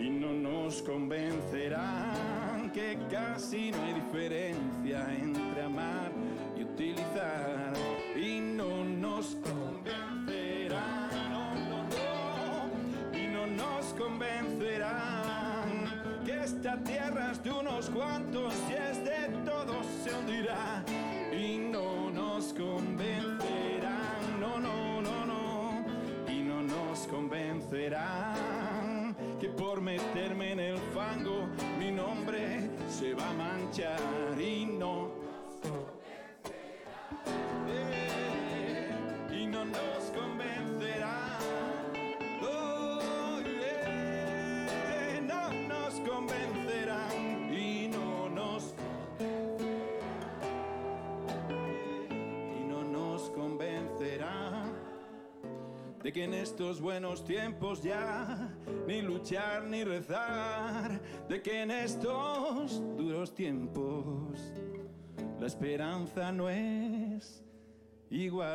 [0.00, 6.10] y no nos convencerán que casi no hay diferencia entre amar
[6.56, 7.74] y utilizar.
[8.16, 10.05] Y no nos convencerán,
[16.66, 20.84] esta tierra de unos cuantos y es de todos se hundirá.
[21.32, 25.84] Y no nos convencerán, no, no, no, no,
[26.28, 31.48] y no nos convencerán que por meterme en el fango
[31.78, 34.00] mi nombre se va a manchar
[34.40, 35.05] y no
[56.06, 58.48] de que en estos buenos tiempos ya
[58.86, 64.52] ni luchar ni rezar, de que en estos duros tiempos
[65.40, 67.42] la esperanza no es
[68.08, 68.46] igual.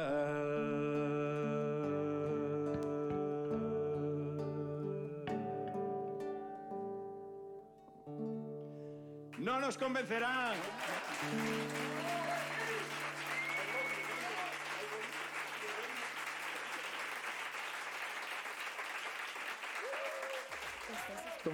[9.37, 10.55] No nos convencerán.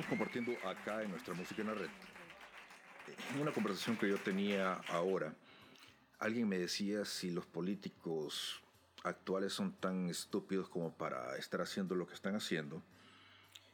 [0.05, 1.89] Compartiendo acá en nuestra música en la red.
[3.33, 5.33] En una conversación que yo tenía ahora,
[6.19, 8.61] alguien me decía si los políticos
[9.03, 12.83] actuales son tan estúpidos como para estar haciendo lo que están haciendo.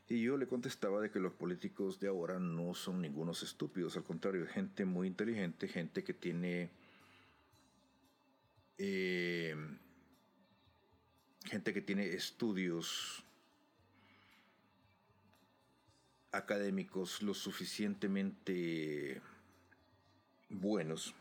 [0.08, 4.04] Y yo le contestaba de que los políticos de ahora no son ningunos estúpidos, al
[4.04, 6.72] contrario, gente muy inteligente, gente que tiene
[8.78, 9.56] eh,
[11.46, 13.24] gente que tiene estudios
[16.34, 19.22] académicos lo suficientemente
[20.50, 21.14] buenos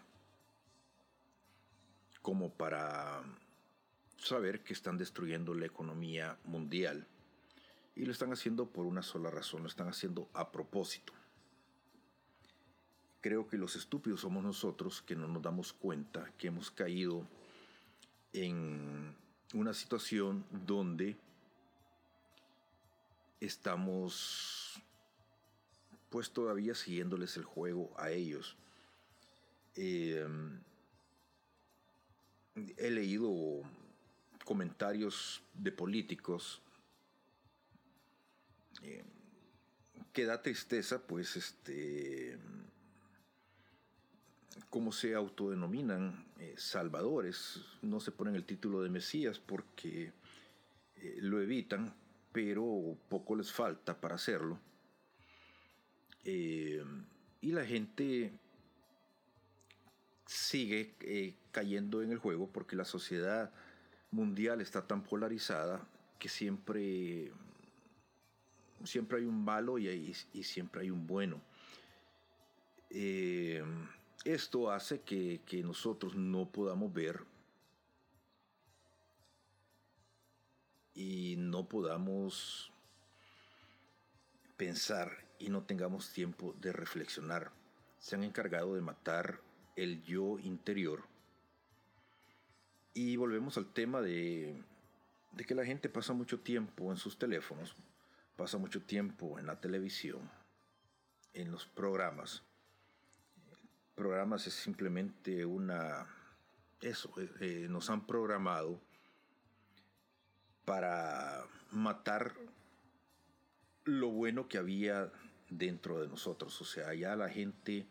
[2.23, 3.23] como para
[4.17, 7.07] saber que están destruyendo la economía mundial.
[7.95, 11.13] Y lo están haciendo por una sola razón, lo están haciendo a propósito.
[13.21, 17.27] Creo que los estúpidos somos nosotros que no nos damos cuenta que hemos caído
[18.33, 19.15] en
[19.53, 21.17] una situación donde
[23.41, 24.81] estamos
[26.13, 28.57] pues todavía siguiéndoles el juego a ellos.
[29.75, 30.29] Eh,
[32.77, 33.63] he leído
[34.45, 36.61] comentarios de políticos
[38.83, 39.03] eh,
[40.13, 42.37] que da tristeza, pues, este,
[44.69, 50.13] cómo se autodenominan eh, salvadores, no se ponen el título de Mesías porque
[50.97, 51.95] eh, lo evitan,
[52.33, 54.59] pero poco les falta para hacerlo.
[56.25, 56.85] Eh,
[57.41, 58.33] y la gente
[60.27, 63.51] sigue eh, cayendo en el juego porque la sociedad
[64.11, 65.87] mundial está tan polarizada
[66.19, 67.33] que siempre,
[68.85, 71.41] siempre hay un malo y, hay- y siempre hay un bueno.
[72.91, 73.63] Eh,
[74.25, 77.25] esto hace que, que nosotros no podamos ver
[80.95, 82.71] y no podamos
[84.57, 87.51] pensar y no tengamos tiempo de reflexionar.
[87.99, 89.41] Se han encargado de matar
[89.77, 91.03] el yo interior.
[92.95, 94.63] Y volvemos al tema de,
[95.33, 97.75] de que la gente pasa mucho tiempo en sus teléfonos,
[98.37, 100.31] pasa mucho tiempo en la televisión,
[101.35, 102.43] en los programas.
[103.95, 106.07] Programas es simplemente una...
[106.81, 108.81] Eso, eh, eh, nos han programado
[110.65, 112.35] para matar
[113.85, 115.11] lo bueno que había
[115.59, 116.61] dentro de nosotros.
[116.61, 117.87] O sea, ya la gente,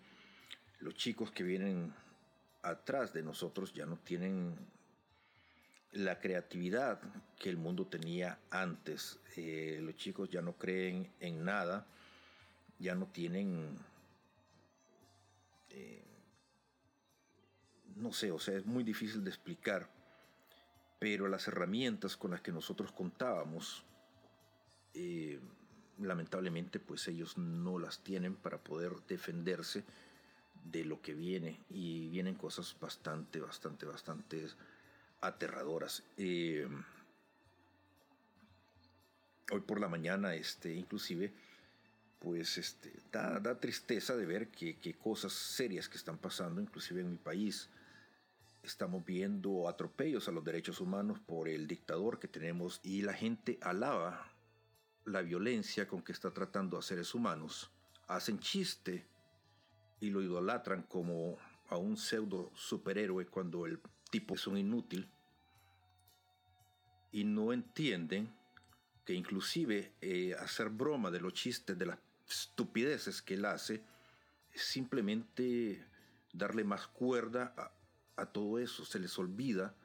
[0.79, 1.93] los chicos que vienen
[2.61, 4.55] atrás de nosotros ya no tienen
[5.91, 7.01] la creatividad
[7.37, 9.19] que el mundo tenía antes.
[9.35, 11.85] Eh, los chicos ya no creen en nada,
[12.79, 13.77] ya no tienen...
[15.69, 16.03] eh,
[17.95, 19.87] no sé, o sea, es muy difícil de explicar,
[20.97, 23.83] pero las herramientas con las que nosotros contábamos,
[24.93, 25.39] eh,
[26.01, 29.83] lamentablemente, pues ellos no las tienen para poder defenderse
[30.63, 34.47] de lo que viene y vienen cosas bastante, bastante, bastante
[35.21, 36.03] aterradoras.
[36.17, 36.67] Eh,
[39.51, 41.33] hoy por la mañana, este, inclusive,
[42.19, 47.01] pues este, da, da tristeza de ver que, que, cosas serias que están pasando, inclusive
[47.01, 47.69] en mi país.
[48.63, 53.57] Estamos viendo atropellos a los derechos humanos por el dictador que tenemos y la gente
[53.61, 54.30] alaba
[55.05, 57.71] la violencia con que está tratando a seres humanos.
[58.07, 59.05] Hacen chiste
[59.99, 61.37] y lo idolatran como
[61.69, 63.79] a un pseudo superhéroe cuando el
[64.09, 65.09] tipo es un inútil.
[67.11, 68.33] Y no entienden
[69.05, 71.99] que inclusive eh, hacer broma de los chistes, de las
[72.29, 73.83] estupideces que él hace,
[74.53, 75.85] es simplemente
[76.33, 78.85] darle más cuerda a, a todo eso.
[78.85, 79.75] Se les olvida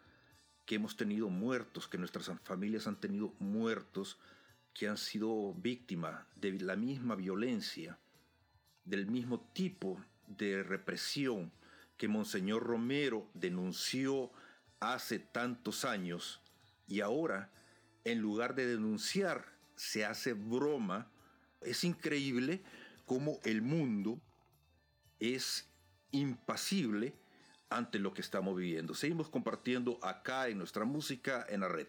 [0.64, 4.18] que hemos tenido muertos, que nuestras familias han tenido muertos,
[4.76, 7.98] que han sido víctimas de la misma violencia,
[8.84, 11.50] del mismo tipo de represión
[11.96, 14.30] que Monseñor Romero denunció
[14.80, 16.40] hace tantos años
[16.86, 17.50] y ahora,
[18.04, 19.46] en lugar de denunciar,
[19.76, 21.10] se hace broma
[21.62, 22.62] es increíble
[23.06, 24.20] cómo el mundo
[25.18, 25.68] es
[26.12, 27.14] impasible
[27.70, 28.94] ante lo que estamos viviendo.
[28.94, 31.88] Seguimos compartiendo acá en nuestra música en la red.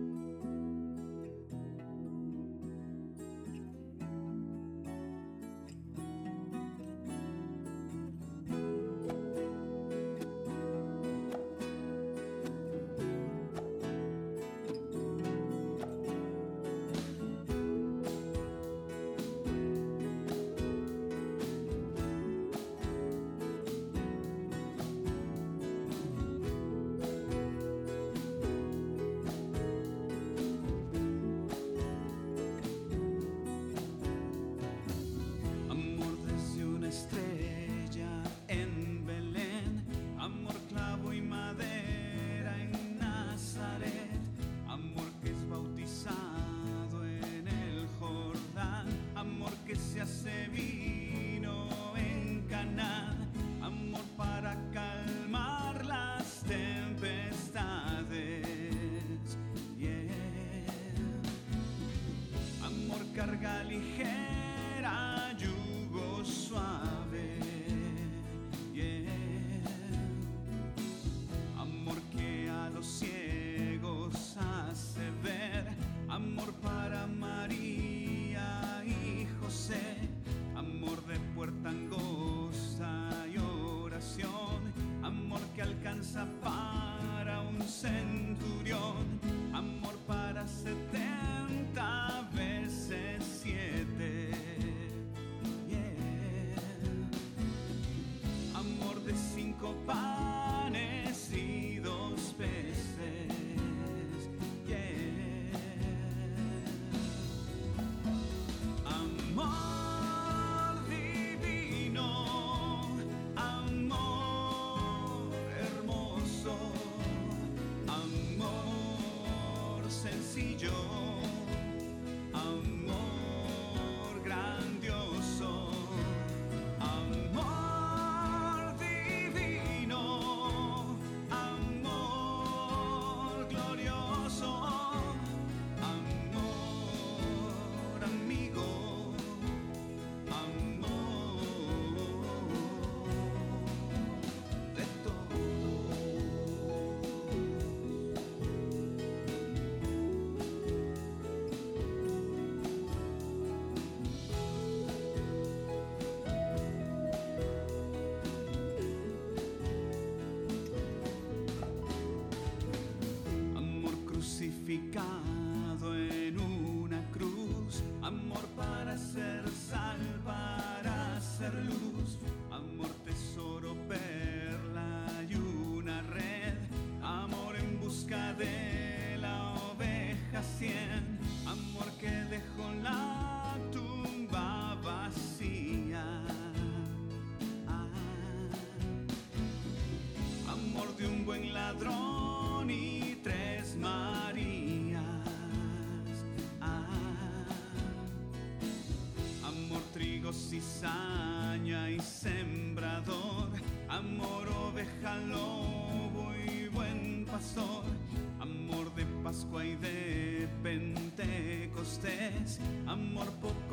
[63.21, 65.31] carga ligera.
[65.37, 65.60] Yo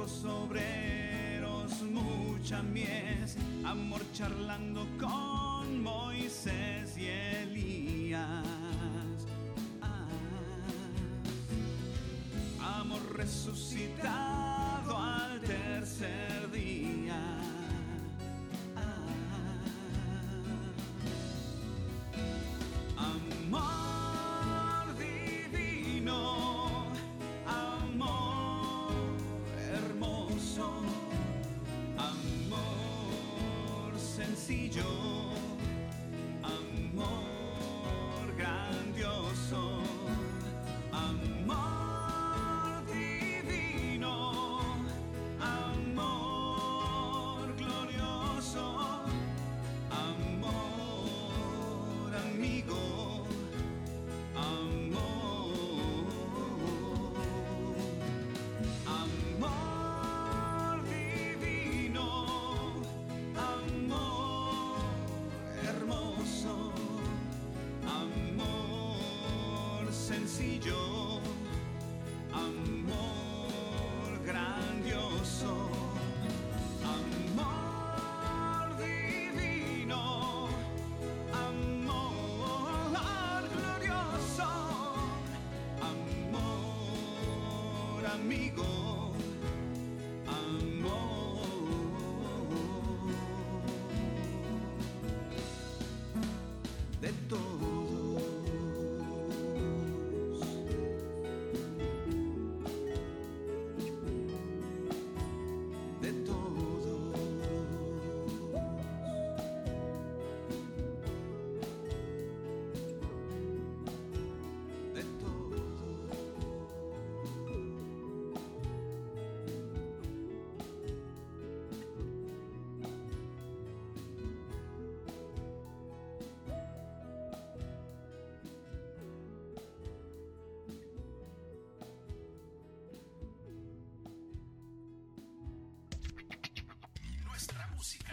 [0.09, 8.23] los obreros, mucha mies, amor charlando con Moisés y Elías.
[9.83, 10.09] Ah,
[12.81, 17.38] amor resucitado al tercer día.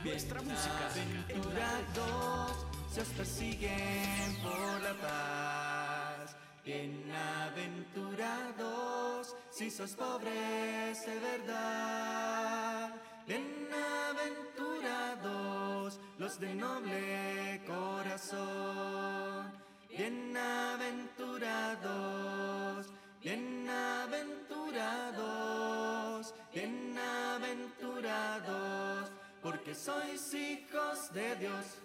[0.06, 0.86] Nuestra música.
[0.86, 0.90] Ah,
[1.28, 6.36] Bienaventurados se os persiguen por la paz.
[6.64, 12.94] Bienaventurados si sos pobres de verdad.
[13.28, 17.05] Bienaventurados los de noble
[31.16, 31.85] de Dios.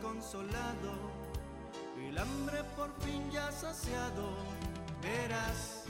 [0.00, 0.92] desconsolado
[2.08, 4.30] el hambre por fin ya saciado,
[5.02, 5.84] verás.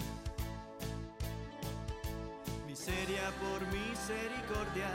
[2.67, 4.91] Miseria por misericordia,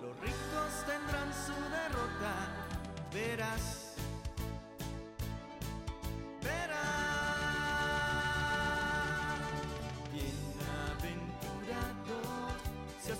[0.00, 2.34] los ricos tendrán su derrota,
[3.12, 3.82] verás.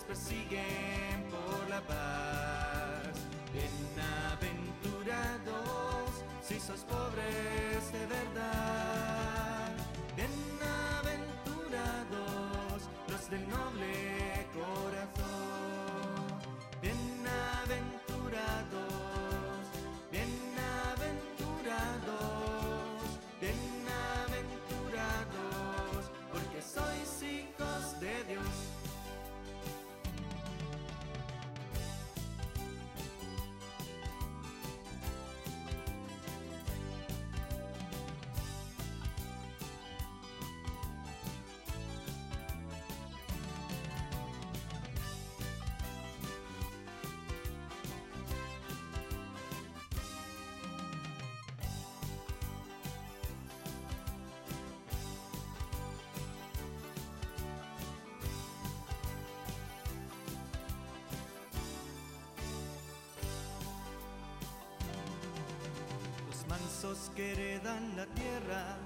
[0.07, 0.86] persiguen.
[66.87, 68.77] Mansos que heredan la tierra,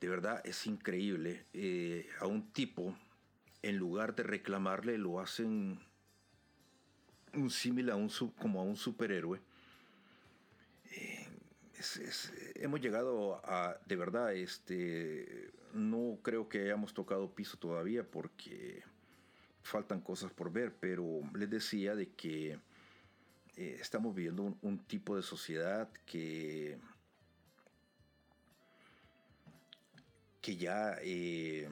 [0.00, 1.46] de verdad es increíble.
[1.52, 2.96] eh, a un tipo,
[3.62, 5.80] en lugar de reclamarle, lo hacen
[7.34, 9.40] un símil a un, su- como a un superhéroe.
[10.92, 11.28] Eh,
[12.56, 18.82] hemos llegado a, de verdad, este, no creo que hayamos tocado piso todavía porque
[19.62, 22.58] faltan cosas por ver, pero les decía de que
[23.56, 26.78] eh, estamos viviendo un, un tipo de sociedad que,
[30.40, 31.68] que ya eh,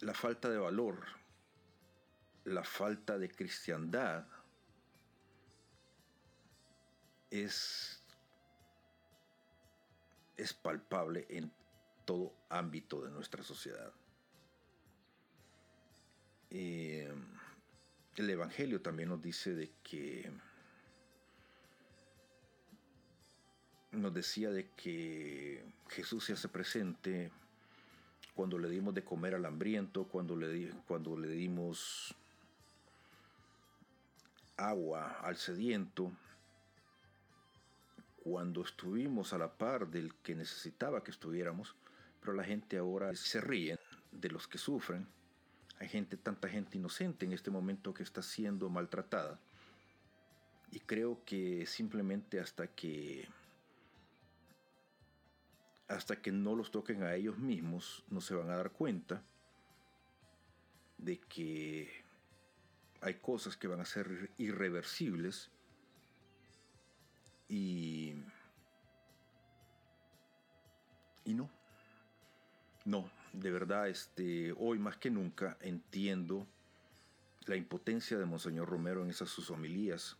[0.00, 0.98] la falta de valor,
[2.44, 4.26] la falta de cristiandad
[7.30, 8.02] es,
[10.36, 11.52] es palpable en
[12.04, 13.92] todo ámbito de nuestra sociedad.
[16.50, 17.12] Eh,
[18.16, 20.32] el Evangelio también nos dice de que
[23.92, 27.30] nos decía de que Jesús se hace presente
[28.40, 32.14] cuando le dimos de comer al hambriento, cuando le, cuando le dimos
[34.56, 36.10] agua al sediento,
[38.24, 41.76] cuando estuvimos a la par del que necesitaba que estuviéramos,
[42.18, 43.78] pero la gente ahora se ríen
[44.10, 45.06] de los que sufren.
[45.78, 49.38] Hay gente, tanta gente inocente en este momento que está siendo maltratada.
[50.72, 53.28] Y creo que simplemente hasta que
[55.90, 59.22] hasta que no los toquen a ellos mismos, no se van a dar cuenta
[60.98, 61.90] de que
[63.00, 65.50] hay cosas que van a ser irreversibles
[67.48, 68.14] y
[71.24, 71.50] y no.
[72.84, 76.46] No de verdad este hoy más que nunca entiendo
[77.46, 80.16] la impotencia de monseñor Romero en esas sus homilías.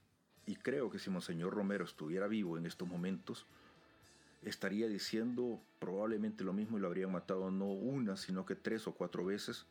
[0.46, 3.46] Y creo que si monseñor Romero estuviera vivo en estos momentos
[4.42, 8.94] estaría diciendo probablemente lo mismo y lo habrían matado no una sino que tres o
[8.94, 9.66] cuatro veces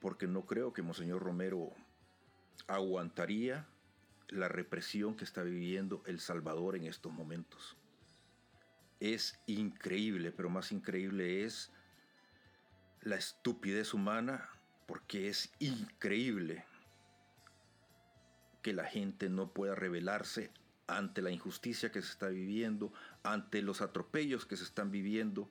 [0.00, 1.72] porque no creo que monseñor Romero
[2.66, 3.66] aguantaría
[4.28, 7.76] la represión que está viviendo El Salvador en estos momentos.
[9.00, 11.72] Es increíble, pero más increíble es
[13.02, 14.48] la estupidez humana,
[14.86, 16.64] porque es increíble
[18.62, 20.50] que la gente no pueda rebelarse
[20.96, 22.92] ante la injusticia que se está viviendo,
[23.22, 25.48] ante los atropellos que se están viviendo.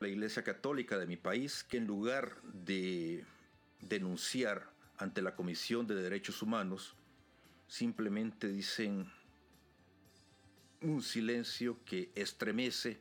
[0.00, 3.24] La Iglesia Católica de mi país, que en lugar de
[3.80, 6.94] denunciar ante la Comisión de Derechos Humanos,
[7.66, 9.10] simplemente dicen
[10.82, 13.00] un silencio que estremece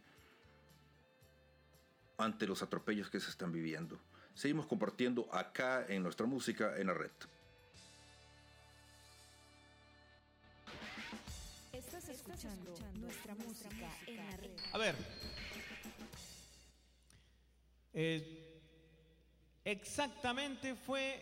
[2.18, 4.00] ante los atropellos que se están viviendo.
[4.34, 7.12] Seguimos compartiendo acá en nuestra música en la red.
[12.40, 13.92] Escuchando nuestra música
[14.72, 14.96] A ver.
[17.94, 18.62] Eh,
[19.66, 21.22] exactamente fue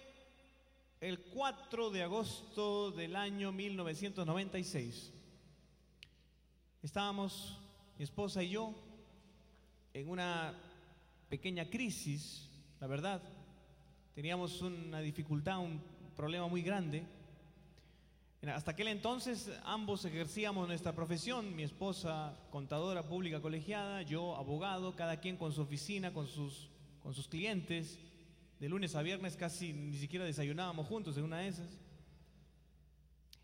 [1.02, 5.12] el 4 de agosto del año 1996.
[6.84, 7.58] Estábamos,
[7.98, 8.76] mi esposa y yo,
[9.96, 10.54] en una
[11.30, 12.48] pequeña crisis,
[12.80, 13.24] la verdad.
[14.14, 15.82] Teníamos una dificultad, un
[16.16, 17.08] problema muy grande.
[18.44, 25.20] Hasta aquel entonces ambos ejercíamos nuestra profesión, mi esposa contadora pública colegiada, yo abogado, cada
[25.20, 26.70] quien con su oficina, con sus,
[27.02, 28.00] con sus clientes.
[28.60, 31.80] De lunes a viernes casi ni siquiera desayunábamos juntos en una de esas.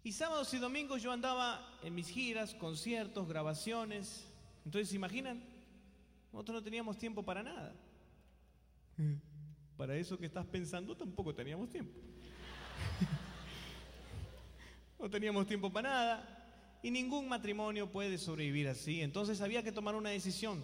[0.03, 4.27] Y sábados y domingos yo andaba en mis giras, conciertos, grabaciones.
[4.65, 5.43] Entonces, ¿se imaginan?
[6.31, 7.75] Nosotros no teníamos tiempo para nada.
[9.75, 11.99] Para eso que estás pensando tampoco teníamos tiempo.
[15.03, 19.01] No teníamos tiempo para nada y ningún matrimonio puede sobrevivir así.
[19.01, 20.63] Entonces había que tomar una decisión.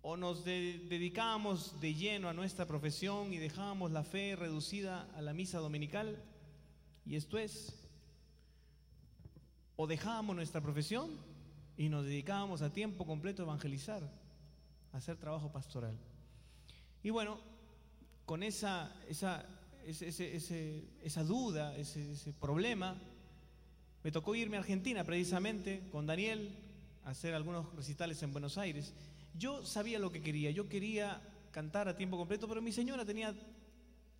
[0.00, 5.34] O nos dedicábamos de lleno a nuestra profesión y dejábamos la fe reducida a la
[5.34, 6.24] misa dominical.
[7.04, 7.78] Y esto es,
[9.76, 11.10] o dejábamos nuestra profesión
[11.76, 14.10] y nos dedicábamos a tiempo completo a evangelizar,
[14.94, 15.98] a hacer trabajo pastoral.
[17.02, 17.40] Y bueno,
[18.24, 19.44] con esa, esa,
[19.86, 22.96] esa duda, ese, problema,
[24.02, 26.50] me tocó irme a Argentina precisamente con Daniel
[27.04, 28.92] a hacer algunos recitales en Buenos Aires.
[29.34, 31.20] Yo sabía lo que quería, yo quería
[31.50, 33.34] cantar a tiempo completo, pero mi señora tenía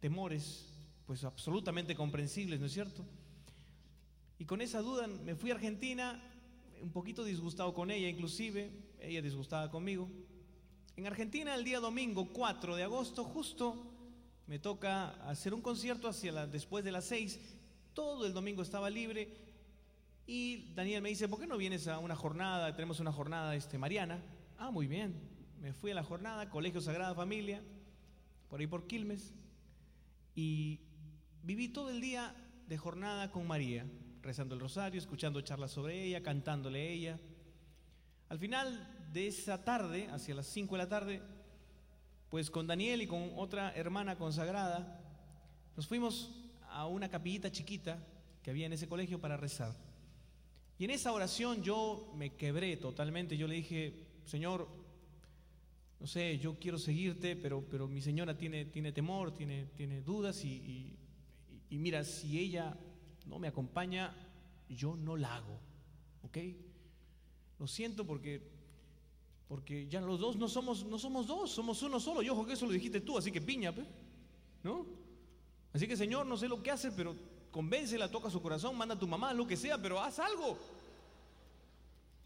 [0.00, 0.66] temores,
[1.06, 3.04] pues absolutamente comprensibles, ¿no es cierto?
[4.38, 6.22] Y con esa duda me fui a Argentina,
[6.82, 8.70] un poquito disgustado con ella inclusive,
[9.00, 10.08] ella disgustada conmigo.
[10.96, 13.99] En Argentina el día domingo 4 de agosto justo
[14.50, 17.38] me toca hacer un concierto hacia después de las 6,
[17.94, 19.32] todo el domingo estaba libre
[20.26, 22.74] y Daniel me dice, ¿por qué no vienes a una jornada?
[22.74, 24.20] Tenemos una jornada este, mariana.
[24.58, 25.14] Ah, muy bien.
[25.60, 27.62] Me fui a la jornada, Colegio Sagrada Familia,
[28.48, 29.32] por ahí por Quilmes,
[30.34, 30.80] y
[31.44, 32.34] viví todo el día
[32.66, 33.86] de jornada con María,
[34.20, 37.20] rezando el rosario, escuchando charlas sobre ella, cantándole a ella.
[38.28, 41.22] Al final de esa tarde, hacia las 5 de la tarde,
[42.30, 45.00] pues con Daniel y con otra hermana consagrada,
[45.76, 46.30] nos fuimos
[46.68, 47.98] a una capillita chiquita
[48.42, 49.76] que había en ese colegio para rezar.
[50.78, 53.36] Y en esa oración yo me quebré totalmente.
[53.36, 54.68] Yo le dije, Señor,
[55.98, 60.44] no sé, yo quiero seguirte, pero, pero mi señora tiene, tiene temor, tiene, tiene dudas
[60.44, 60.96] y,
[61.68, 62.76] y mira, si ella
[63.26, 64.14] no me acompaña,
[64.68, 65.60] yo no la hago.
[66.22, 66.38] ¿Ok?
[67.58, 68.40] Lo siento porque,
[69.50, 72.22] porque ya los dos no somos, no somos dos, somos uno solo.
[72.22, 73.74] Y ojo que eso lo dijiste tú, así que piña,
[74.62, 74.86] ¿no?
[75.72, 77.16] Así que Señor, no sé lo que hace, pero
[77.50, 80.56] convéncela, toca su corazón, manda a tu mamá, lo que sea, pero haz algo.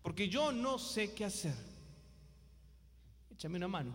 [0.02, 1.54] Porque yo no sé qué hacer.
[3.30, 3.94] Échame una mano.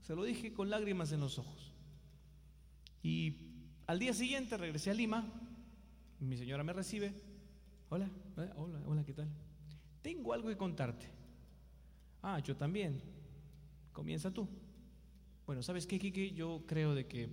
[0.00, 1.72] Se lo dije con lágrimas en los ojos.
[3.02, 3.36] Y
[3.86, 5.26] al día siguiente regresé a Lima.
[6.20, 7.12] Mi señora me recibe.
[7.90, 8.08] Hola,
[8.56, 9.28] hola, hola, ¿qué tal?
[10.00, 11.23] Tengo algo que contarte.
[12.26, 13.02] Ah, yo también.
[13.92, 14.48] Comienza tú.
[15.44, 16.30] Bueno, ¿sabes qué, Kiki?
[16.30, 17.28] Yo creo de que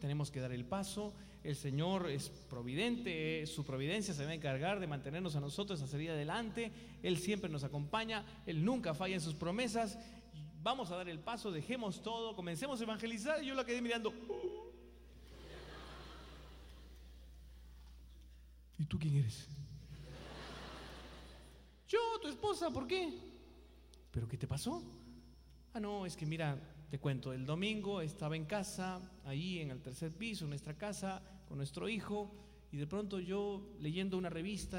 [0.00, 1.14] tenemos que dar el paso.
[1.44, 5.86] El Señor es providente, su providencia se va a encargar de mantenernos a nosotros a
[5.86, 6.72] salir adelante.
[7.04, 9.96] Él siempre nos acompaña, Él nunca falla en sus promesas.
[10.60, 13.44] Vamos a dar el paso, dejemos todo, comencemos a evangelizar.
[13.44, 14.12] Y yo la quedé mirando.
[18.76, 19.46] ¿Y tú quién eres?
[21.86, 23.31] Yo, tu esposa, ¿por qué?
[24.12, 24.82] ¿Pero qué te pasó?
[25.72, 26.56] Ah, no, es que mira,
[26.90, 31.22] te cuento, el domingo estaba en casa, ahí en el tercer piso, en nuestra casa,
[31.48, 32.30] con nuestro hijo,
[32.70, 34.78] y de pronto yo leyendo una revista,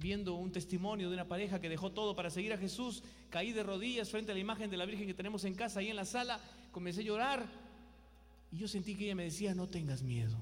[0.00, 3.62] viendo un testimonio de una pareja que dejó todo para seguir a Jesús, caí de
[3.62, 6.04] rodillas frente a la imagen de la Virgen que tenemos en casa, ahí en la
[6.04, 6.40] sala,
[6.72, 7.46] comencé a llorar,
[8.50, 10.36] y yo sentí que ella me decía, no tengas miedo,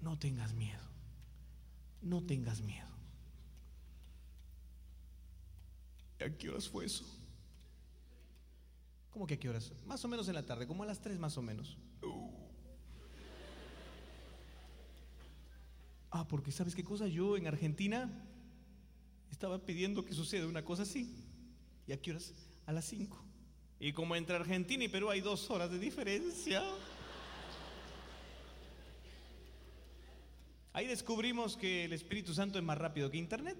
[0.00, 0.82] no tengas miedo,
[2.02, 2.90] no tengas miedo.
[6.18, 7.19] ¿A qué horas fue eso?
[9.10, 9.72] ¿Cómo que a qué horas?
[9.86, 11.76] Más o menos en la tarde, como a las 3 más o menos.
[16.10, 17.06] Ah, porque ¿sabes qué cosa?
[17.06, 18.10] Yo en Argentina
[19.30, 21.14] estaba pidiendo que suceda una cosa así.
[21.86, 22.32] ¿Y a qué horas?
[22.66, 23.24] A las 5.
[23.78, 26.62] Y como entre Argentina y Perú hay dos horas de diferencia.
[30.72, 33.58] Ahí descubrimos que el Espíritu Santo es más rápido que Internet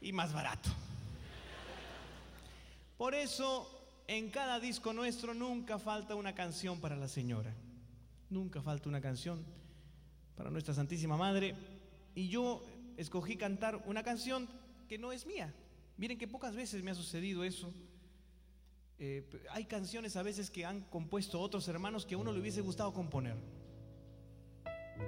[0.00, 0.70] y más barato.
[2.96, 7.54] Por eso, en cada disco nuestro nunca falta una canción para la señora.
[8.30, 9.44] Nunca falta una canción
[10.36, 11.54] para nuestra Santísima Madre.
[12.14, 12.64] Y yo
[12.96, 14.48] escogí cantar una canción
[14.88, 15.52] que no es mía.
[15.96, 17.72] Miren que pocas veces me ha sucedido eso.
[18.98, 22.60] Eh, hay canciones a veces que han compuesto otros hermanos que a uno le hubiese
[22.60, 23.36] gustado componer.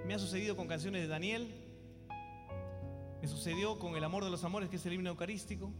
[0.06, 1.48] Me ha sucedido con canciones de Daniel,
[3.22, 5.72] me sucedió con El amor de los amores, que es el himno eucarístico,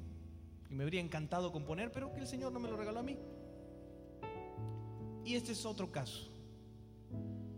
[0.71, 3.19] y me habría encantado componer, pero que el Señor no me lo regaló a mí.
[5.25, 6.31] Y este es otro caso.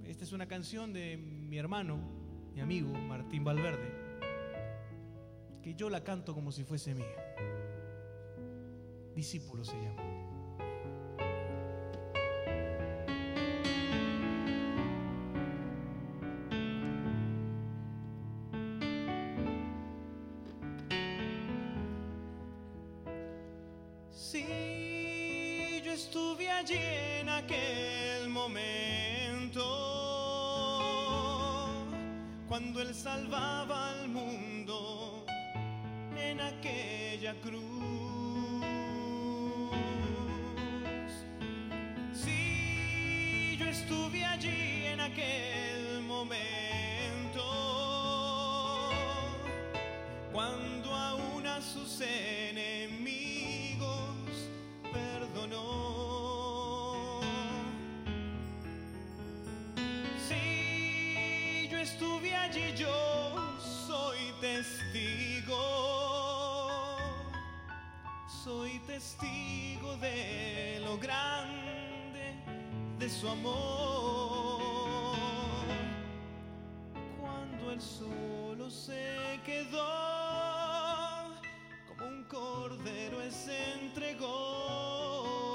[0.05, 1.99] Esta es una canción de mi hermano,
[2.55, 3.93] mi amigo Martín Valverde,
[5.63, 7.37] que yo la canto como si fuese mía.
[9.15, 10.08] Discípulo se llama.
[32.59, 35.25] Cuando Él salvaba al mundo
[36.17, 37.63] en aquella cruz.
[42.13, 47.45] Si yo estuve allí en aquel momento,
[50.33, 51.61] cuando aún a
[68.99, 72.35] testigo de lo grande
[72.99, 74.61] de su amor.
[77.21, 79.87] Cuando él solo se quedó
[81.87, 85.55] como un cordero se entregó.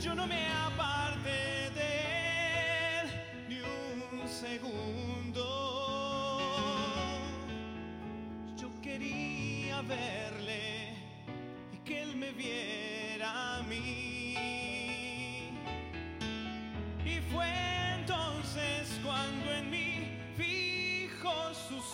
[0.00, 0.43] Yo no me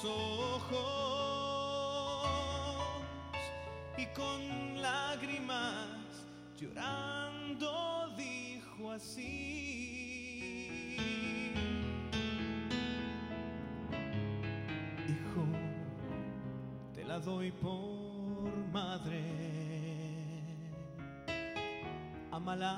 [0.05, 0.81] ojos
[3.97, 5.89] y con lágrimas
[6.59, 10.97] llorando dijo así.
[15.09, 15.45] Hijo,
[16.95, 19.25] te la doy por madre.
[22.31, 22.77] Amala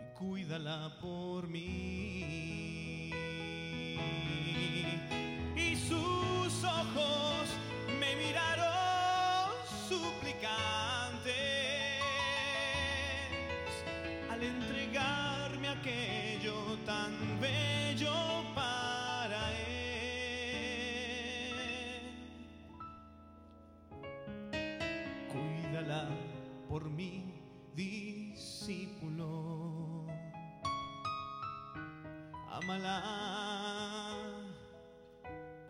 [0.00, 1.23] y cuídala por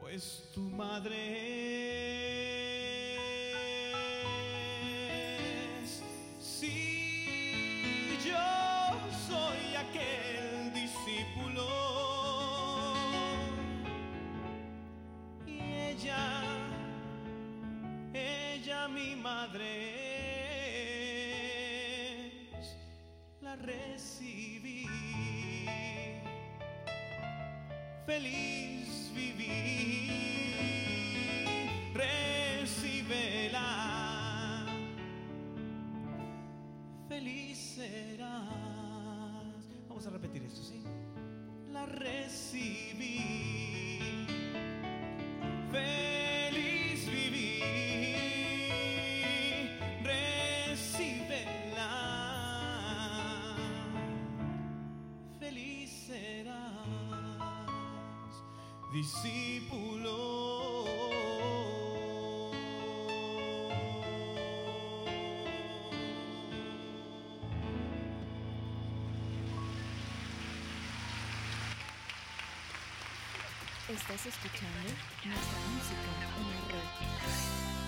[0.01, 1.17] Pues tu madre
[5.83, 6.03] es.
[6.41, 8.37] Si yo
[9.27, 11.67] soy aquel discípulo
[15.47, 16.43] y ella,
[18.13, 20.05] ella mi madre
[23.41, 24.87] la recibí.
[28.07, 30.11] Feliz viví,
[31.95, 33.65] recíbela.
[37.09, 38.45] Feliz serás.
[39.89, 40.83] Vamos a repetir esto, ¿sí?
[41.73, 43.74] La recibí.
[58.95, 60.85] Discípulo.
[73.89, 74.79] Estás escuchando
[75.25, 77.84] nuestra música en la red.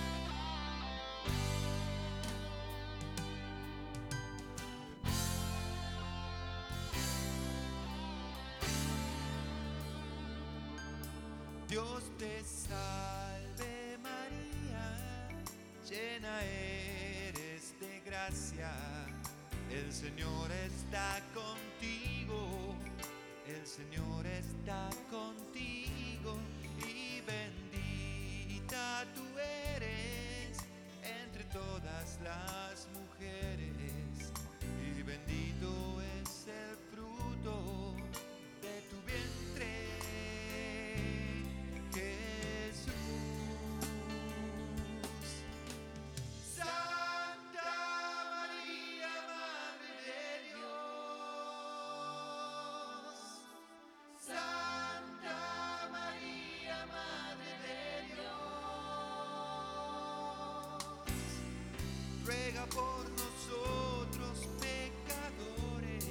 [62.65, 66.03] Por nosotros pecadores,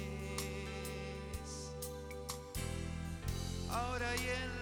[3.69, 4.56] ahora y en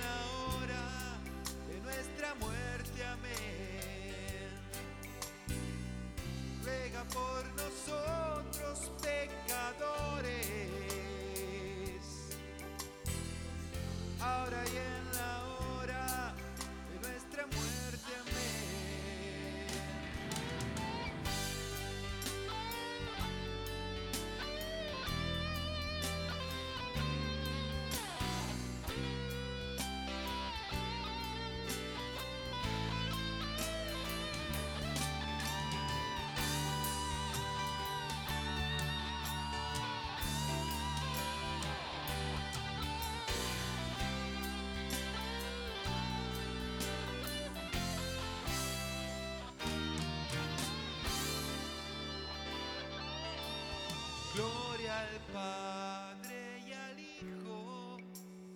[54.36, 57.98] Gloria al Padre y al Hijo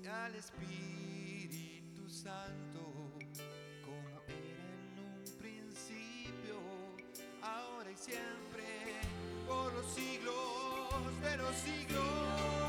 [0.03, 3.13] y al Espíritu Santo,
[3.85, 6.59] como era en un principio,
[7.41, 8.65] ahora y siempre,
[9.47, 12.68] por los siglos de los siglos.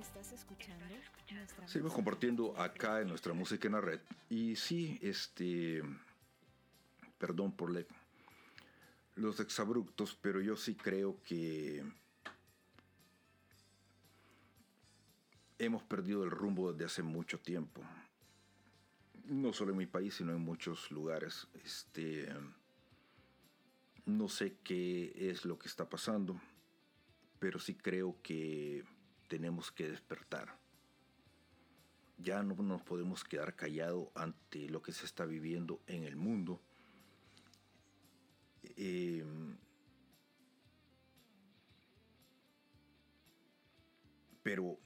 [0.00, 0.84] Estás escuchando
[1.30, 4.00] nuestra Seguimos compartiendo acá en nuestra música en la red.
[4.28, 5.82] Y sí, este.
[7.18, 7.86] Perdón por le-
[9.16, 11.84] los exabruptos, pero yo sí creo que
[15.58, 17.82] hemos perdido el rumbo desde hace mucho tiempo.
[19.26, 21.46] No solo en mi país, sino en muchos lugares.
[21.62, 22.26] Este.
[24.06, 26.40] No sé qué es lo que está pasando,
[27.38, 28.82] pero sí creo que
[29.30, 30.58] tenemos que despertar
[32.22, 36.60] ya no nos podemos quedar callados ante lo que se está viviendo en el mundo.
[38.62, 39.24] Eh,
[44.42, 44.78] pero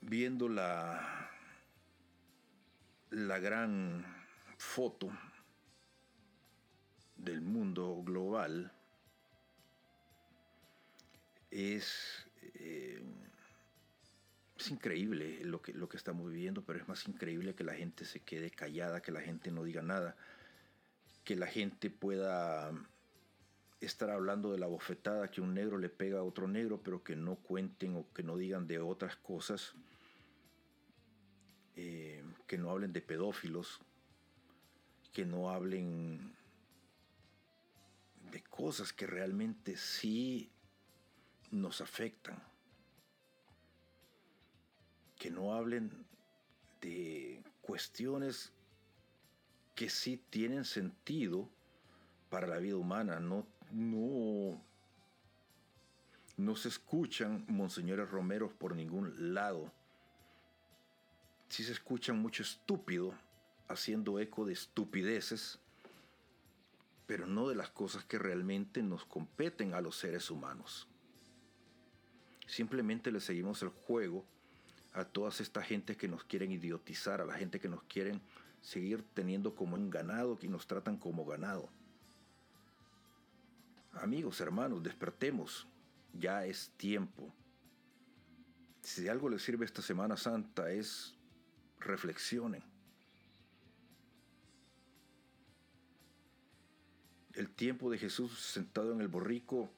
[0.00, 1.30] viendo la,
[3.10, 4.04] la gran
[4.56, 5.10] foto
[7.16, 8.72] del mundo global,
[11.56, 12.26] es...
[12.54, 13.02] eh,
[14.58, 18.04] es increíble lo que, lo que estamos viviendo, pero es más increíble que la gente
[18.04, 20.16] se quede callada, que la gente no diga nada,
[21.24, 22.72] que la gente pueda
[23.80, 27.16] estar hablando de la bofetada que un negro le pega a otro negro, pero que
[27.16, 29.74] no cuenten o que no digan de otras cosas,
[31.76, 33.80] eh, que no hablen de pedófilos,
[35.12, 36.34] que no hablen
[38.32, 40.50] de cosas que realmente sí
[41.50, 42.42] nos afectan
[45.18, 46.06] que no hablen
[46.80, 48.52] de cuestiones
[49.74, 51.48] que sí tienen sentido
[52.30, 53.20] para la vida humana.
[53.20, 54.62] No, no,
[56.36, 59.72] no se escuchan monseñores romeros por ningún lado.
[61.48, 63.14] Sí se escuchan mucho estúpido
[63.68, 65.58] haciendo eco de estupideces,
[67.06, 70.88] pero no de las cosas que realmente nos competen a los seres humanos.
[72.46, 74.24] Simplemente le seguimos el juego
[74.94, 78.20] a todas esta gente que nos quieren idiotizar, a la gente que nos quieren
[78.60, 81.68] seguir teniendo como un ganado, que nos tratan como ganado.
[83.92, 85.66] Amigos, hermanos, despertemos.
[86.12, 87.32] Ya es tiempo.
[88.82, 91.14] Si algo les sirve esta Semana Santa es
[91.80, 92.62] reflexionen.
[97.34, 99.70] El tiempo de Jesús sentado en el borrico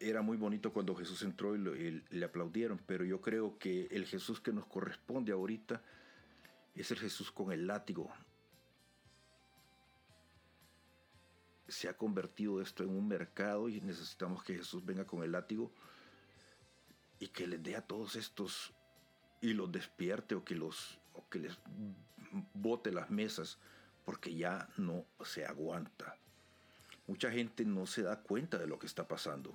[0.00, 4.40] era muy bonito cuando Jesús entró y, le aplaudieron, pero yo creo que el Jesús
[4.40, 5.82] que nos corresponde ahorita
[6.74, 8.08] es el Jesús con el látigo.
[11.66, 15.72] Se ha convertido esto en un mercado y necesitamos que Jesús venga con el látigo
[17.18, 18.72] y que les dé a todos estos
[19.40, 21.58] y los despierte o que los o que les
[22.54, 23.58] bote las mesas
[24.04, 26.16] porque ya no se aguanta.
[27.06, 29.54] Mucha gente no se da cuenta de lo que está pasando.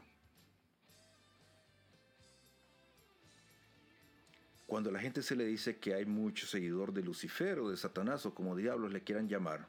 [4.74, 7.78] Cuando a la gente se le dice que hay mucho seguidor de Lucifer o de
[7.78, 9.68] Satanás o como diablos le quieran llamar,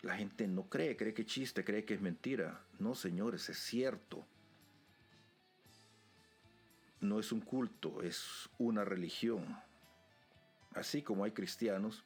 [0.00, 2.64] la gente no cree, cree que es chiste, cree que es mentira.
[2.78, 4.24] No, señores, es cierto
[7.02, 9.58] no es un culto, es una religión.
[10.74, 12.02] Así como hay cristianos,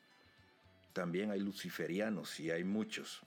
[0.92, 3.22] también hay luciferianos y hay muchos.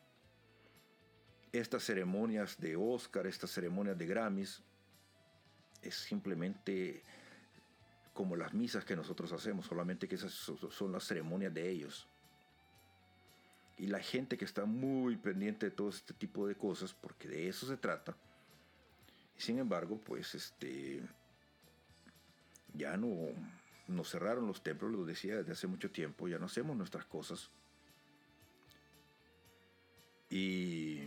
[1.53, 4.61] Estas ceremonias de Oscar, estas ceremonias de Grammys,
[5.81, 7.03] es simplemente
[8.17, 12.07] como las misas que nosotros hacemos, solamente que esas son las ceremonias de ellos.
[13.77, 17.47] Y la gente que está muy pendiente de todo este tipo de cosas, porque de
[17.47, 18.17] eso se trata,
[19.37, 21.07] sin embargo, pues este,
[22.73, 23.13] ya no
[23.87, 27.51] nos cerraron los templos, lo decía desde hace mucho tiempo, ya no hacemos nuestras cosas.
[30.31, 31.01] Y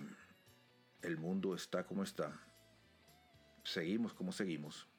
[1.02, 2.40] el mundo está como está.
[3.64, 4.89] Seguimos como seguimos.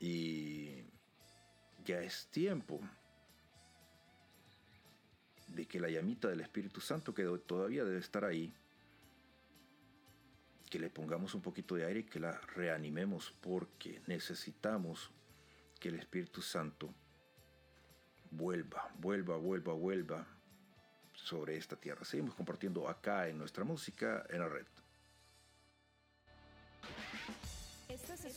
[0.00, 0.84] Y
[1.84, 2.80] ya es tiempo
[5.48, 8.52] de que la llamita del Espíritu Santo, que todavía debe estar ahí,
[10.68, 15.10] que le pongamos un poquito de aire y que la reanimemos porque necesitamos
[15.78, 16.92] que el Espíritu Santo
[18.30, 20.26] vuelva, vuelva, vuelva, vuelva
[21.14, 22.04] sobre esta tierra.
[22.04, 24.66] Seguimos compartiendo acá en nuestra música en la red.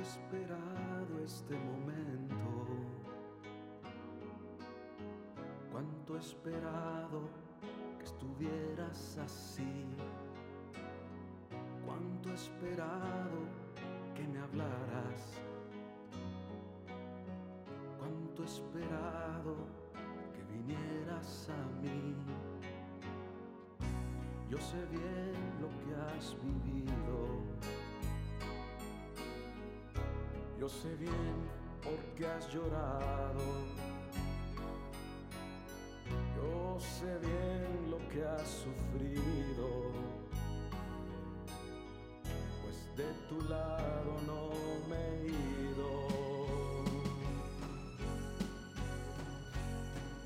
[0.00, 2.66] Esperado este momento,
[5.72, 7.28] cuánto esperado
[7.98, 9.86] que estuvieras así,
[11.84, 13.38] cuánto esperado
[14.14, 15.40] que me hablaras,
[17.98, 19.56] cuánto esperado
[20.32, 22.14] que vinieras a mí.
[24.48, 27.37] Yo sé bien lo que has vivido
[30.68, 31.48] yo sé bien
[31.82, 33.40] por qué has llorado.
[36.36, 39.92] Yo sé bien lo que has sufrido.
[42.62, 44.50] Pues de tu lado no
[44.90, 45.26] me he
[45.70, 45.90] ido.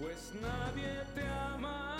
[0.00, 1.91] Pues nadie te ama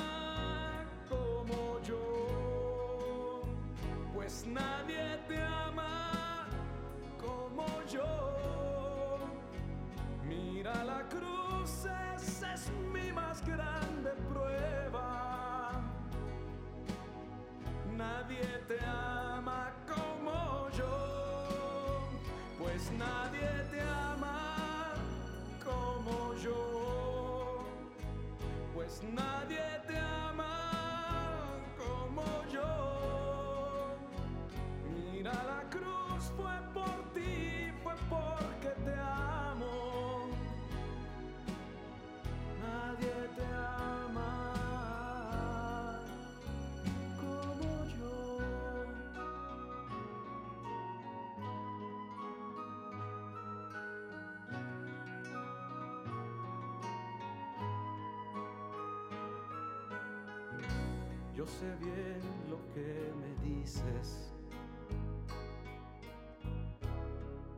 [61.42, 64.32] Yo sé bien lo que me dices,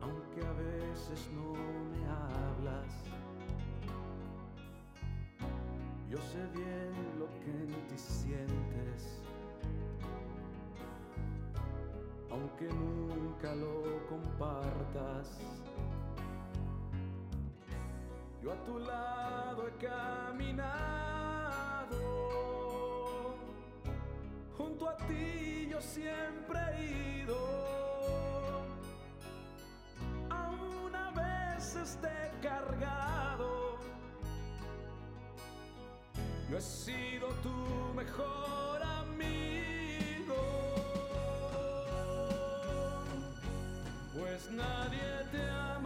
[0.01, 1.53] aunque a veces no
[1.91, 2.91] me hablas.
[6.09, 9.21] Yo sé bien lo que en ti sientes,
[12.31, 15.37] aunque nunca lo compartas.
[18.41, 21.24] Yo a tu lado he caminado,
[24.75, 27.37] junto a ti yo siempre he ido.
[30.29, 33.77] Aún a veces te he cargado.
[36.49, 40.35] Yo he sido tu mejor amigo.
[44.13, 45.84] Pues nadie te ama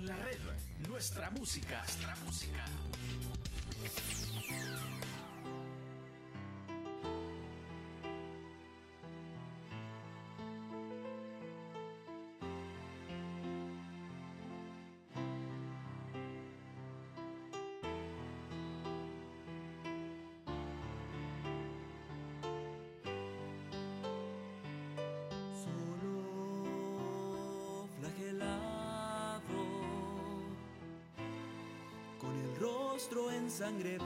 [0.00, 0.38] En la red,
[0.88, 1.76] nuestra música.
[1.82, 2.79] Nuestra música.
[33.50, 34.04] Sangre va,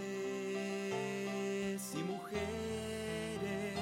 [1.96, 3.80] y mujeres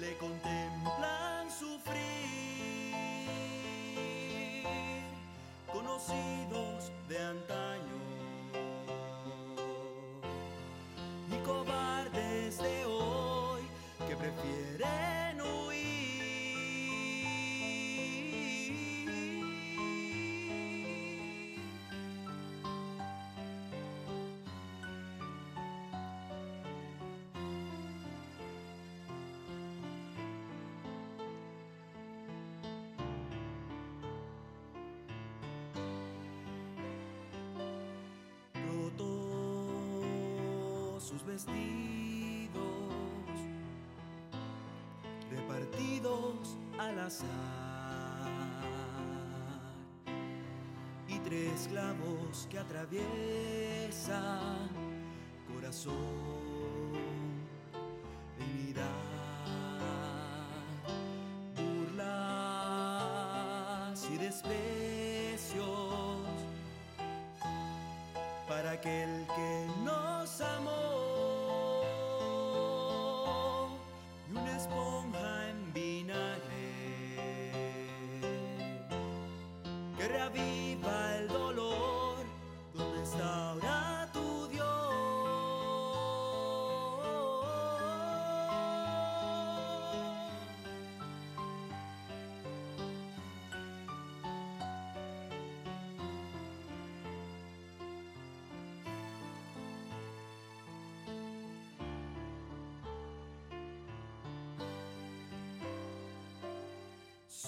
[0.00, 2.00] le contemplan sufrir,
[5.72, 7.59] conocidos de antaño
[14.40, 15.90] prefieren huir.
[38.54, 39.40] Rotos
[41.02, 41.99] sus vestidos,
[51.08, 53.08] y tres clavos que atraviesan
[55.52, 55.96] corazón,
[58.38, 58.84] dignidad,
[61.56, 62.08] burlas
[64.08, 65.58] y desprecios
[68.46, 70.79] para aquel que nos amó.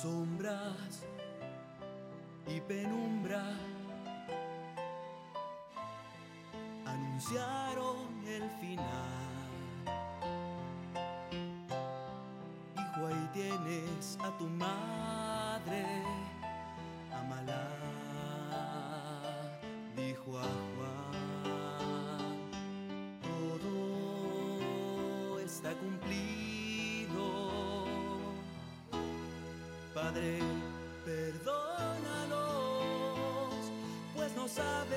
[0.03, 1.05] Sombras
[2.49, 3.45] y penumbra
[6.85, 9.47] anunciaron el final.
[12.75, 15.87] Hijo, ahí tienes a tu madre,
[17.13, 17.69] amala,
[19.95, 21.13] dijo a Juan.
[23.23, 26.52] Todo está cumplido.
[30.13, 30.39] Padre,
[31.07, 31.55] perdónalos,
[34.15, 34.91] pues no saben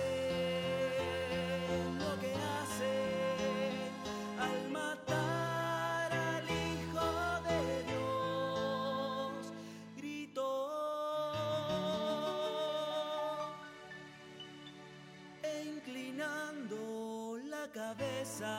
[2.00, 3.92] lo que hacen
[4.38, 9.54] al matar al Hijo de Dios.
[9.96, 10.44] Gritó
[15.44, 18.54] e inclinando la cabeza,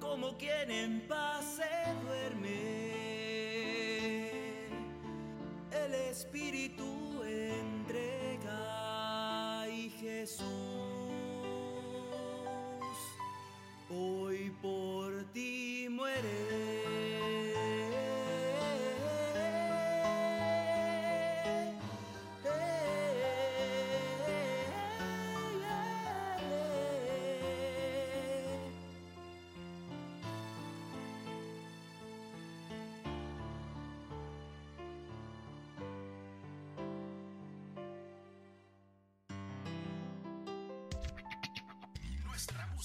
[0.00, 0.70] como quien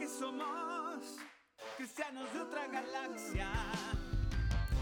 [0.00, 1.18] Que somos
[1.76, 3.48] cristianos de otra galaxia.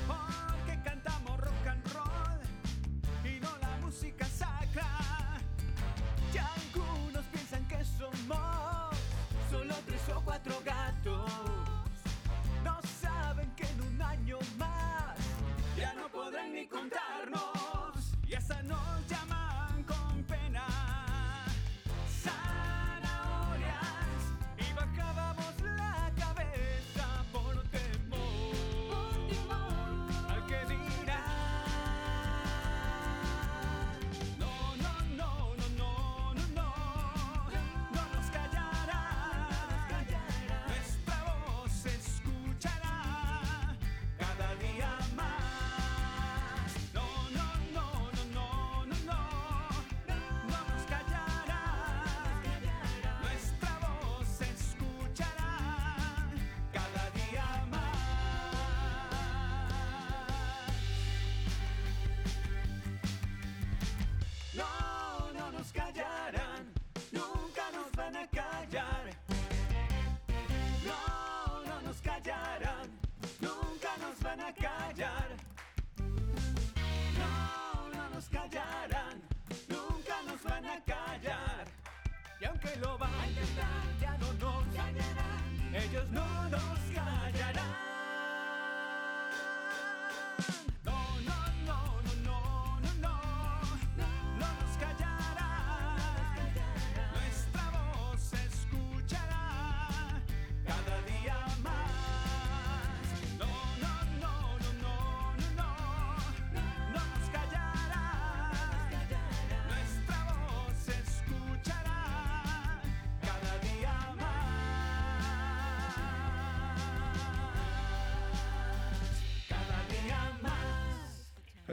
[0.06, 2.40] Porque cantamos rock and roll
[3.24, 4.86] y no la música sacra.
[6.32, 8.96] Y algunos piensan que somos
[9.50, 11.32] solo tres o cuatro gatos.
[12.62, 15.18] No saben que en un año más
[15.76, 17.57] ya no podrán ni contarnos.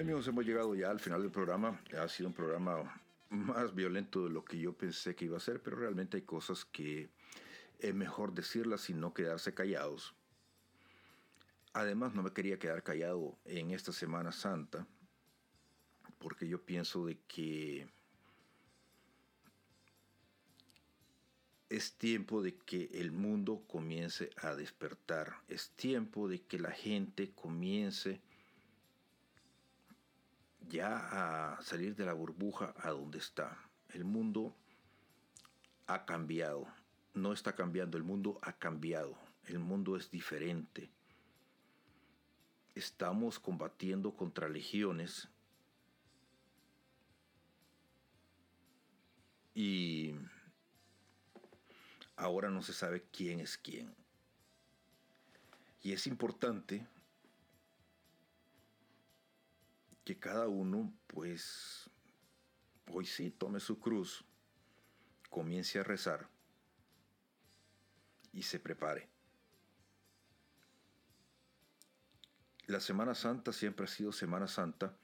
[0.06, 1.82] Amigos, hemos llegado ya al final del programa.
[1.99, 3.02] Ha sido un programa
[3.32, 6.64] más violento de lo que yo pensé que iba a ser, pero realmente hay cosas
[6.64, 7.10] que
[7.80, 10.14] es mejor decirlas y no quedarse callados.
[11.73, 14.86] Además, no me quería quedar callado en esta Semana Santa,
[16.19, 17.88] porque yo pienso de que
[21.68, 27.32] es tiempo de que el mundo comience a despertar, es tiempo de que la gente
[27.34, 28.22] comience
[30.70, 33.58] ya a salir de la burbuja a donde está.
[33.90, 34.56] El mundo
[35.88, 36.68] ha cambiado,
[37.14, 40.90] no está cambiando, el mundo ha cambiado, el mundo es diferente.
[42.74, 45.30] Estamos combatiendo contra legiones
[49.54, 50.16] y
[52.18, 53.96] ahora no se sabe quién es quién.
[55.82, 56.86] Y es importante
[60.06, 61.90] que cada uno, pues,
[62.91, 64.23] hoy sí tome su cruz,
[65.32, 66.30] comience a rezar
[68.32, 69.10] y se prepare.
[72.68, 74.95] La Semana Santa siempre ha sido Semana Santa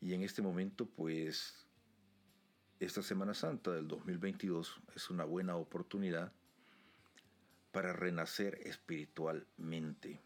[0.00, 1.66] y en este momento, pues,
[2.78, 6.32] esta Semana Santa del 2022 es una buena oportunidad
[7.72, 10.22] para renacer espiritualmente.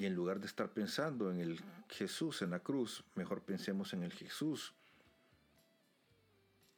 [0.00, 1.60] Y en lugar de estar pensando en el
[1.90, 4.72] Jesús en la cruz, mejor pensemos en el Jesús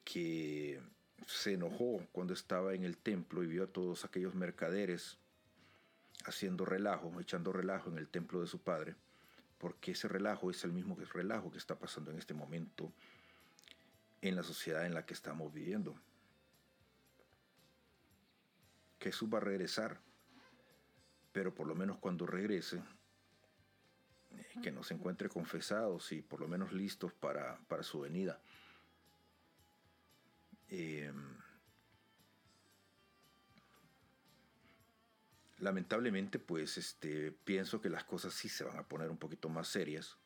[0.03, 0.82] que
[1.24, 5.19] se enojó cuando estaba en el templo y vio a todos aquellos mercaderes
[6.24, 8.97] haciendo relajo, echando relajo en el templo de su padre,
[9.59, 12.93] porque ese relajo es el mismo relajo que está pasando en este momento
[14.20, 15.94] en la sociedad en la que estamos viviendo.
[18.99, 20.01] Jesús va a regresar,
[21.31, 22.82] pero por lo menos cuando regrese,
[24.62, 28.40] que nos encuentre confesados y por lo menos listos para, para su venida.
[30.68, 31.12] Eh,
[35.59, 39.68] lamentablemente, pues este, pienso que las cosas sí se van a poner un poquito más
[39.68, 40.16] serias.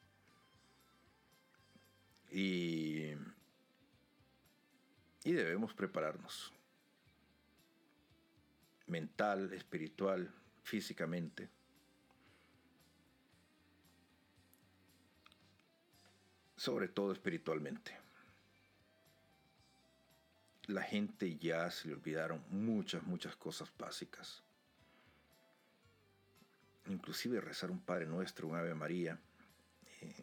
[2.31, 3.13] Y,
[5.25, 6.53] y debemos prepararnos
[8.87, 11.49] mental, espiritual, físicamente.
[16.57, 17.97] Sobre todo espiritualmente.
[20.67, 24.43] La gente ya se le olvidaron muchas, muchas cosas básicas.
[26.87, 29.19] Inclusive rezar un Padre Nuestro, un Ave María.
[30.01, 30.15] Eh,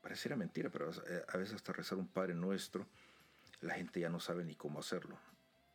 [0.00, 0.90] pareciera mentira, pero
[1.28, 2.86] a veces hasta rezar un Padre Nuestro,
[3.60, 5.18] la gente ya no sabe ni cómo hacerlo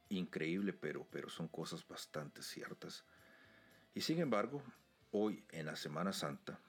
[0.09, 3.03] increíble, pero, pero son cosas bastante ciertas.
[3.93, 4.61] Y sin embargo,
[5.11, 6.59] hoy en la Semana Santa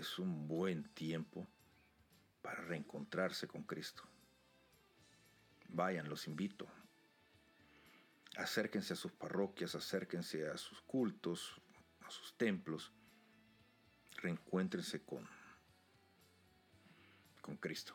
[0.00, 1.46] es un buen tiempo
[2.42, 4.02] para reencontrarse con Cristo.
[5.68, 6.66] Vayan, los invito.
[8.36, 11.60] Acérquense a sus parroquias, acérquense a sus cultos,
[12.06, 12.92] a sus templos.
[14.16, 15.28] Reencuéntrense con,
[17.42, 17.92] con Cristo.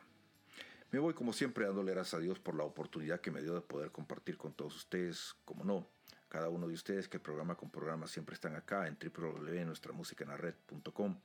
[0.91, 3.61] Me voy como siempre dándole gracias a Dios por la oportunidad que me dio de
[3.61, 5.89] poder compartir con todos ustedes, como no,
[6.29, 11.19] cada uno de ustedes que programa con programa siempre están acá en www.nuestramusicanarred.com.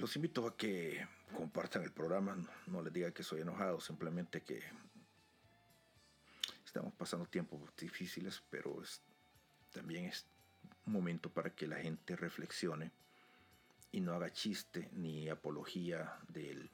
[0.00, 1.06] Los invito a que
[1.36, 2.34] compartan el programa,
[2.68, 4.62] no les diga que soy enojado, simplemente que
[6.64, 8.82] estamos pasando tiempos difíciles, pero
[9.74, 10.24] también es
[10.86, 12.90] un momento para que la gente reflexione
[13.92, 16.70] y no haga chiste ni apología del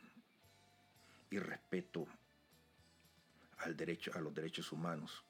[1.29, 2.07] y respeto
[3.59, 5.25] al derecho, a los derechos humanos.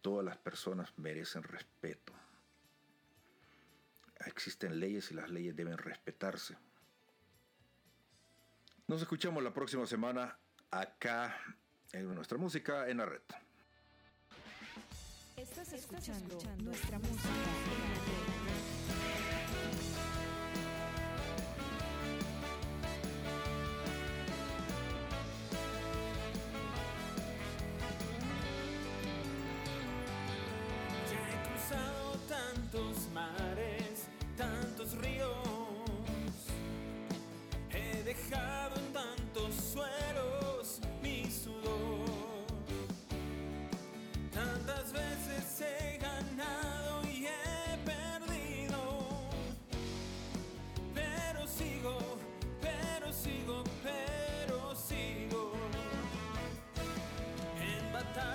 [0.00, 2.14] Todas las personas merecen respeto.
[4.24, 6.56] Existen leyes y las leyes deben respetarse.
[8.92, 10.38] Nos escuchamos la próxima semana
[10.70, 11.34] acá
[11.94, 13.22] en nuestra música en la red.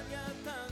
[0.07, 0.66] tanya-tanya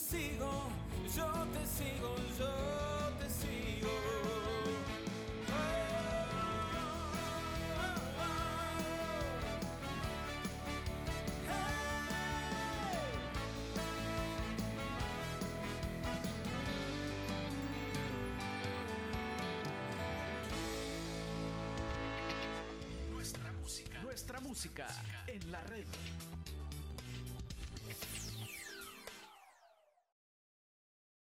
[0.00, 0.68] sigo,
[1.14, 2.52] yo te sigo, yo
[3.18, 3.90] te sigo.
[23.12, 24.86] Nuestra música, Nuestra música
[25.26, 25.84] en la red.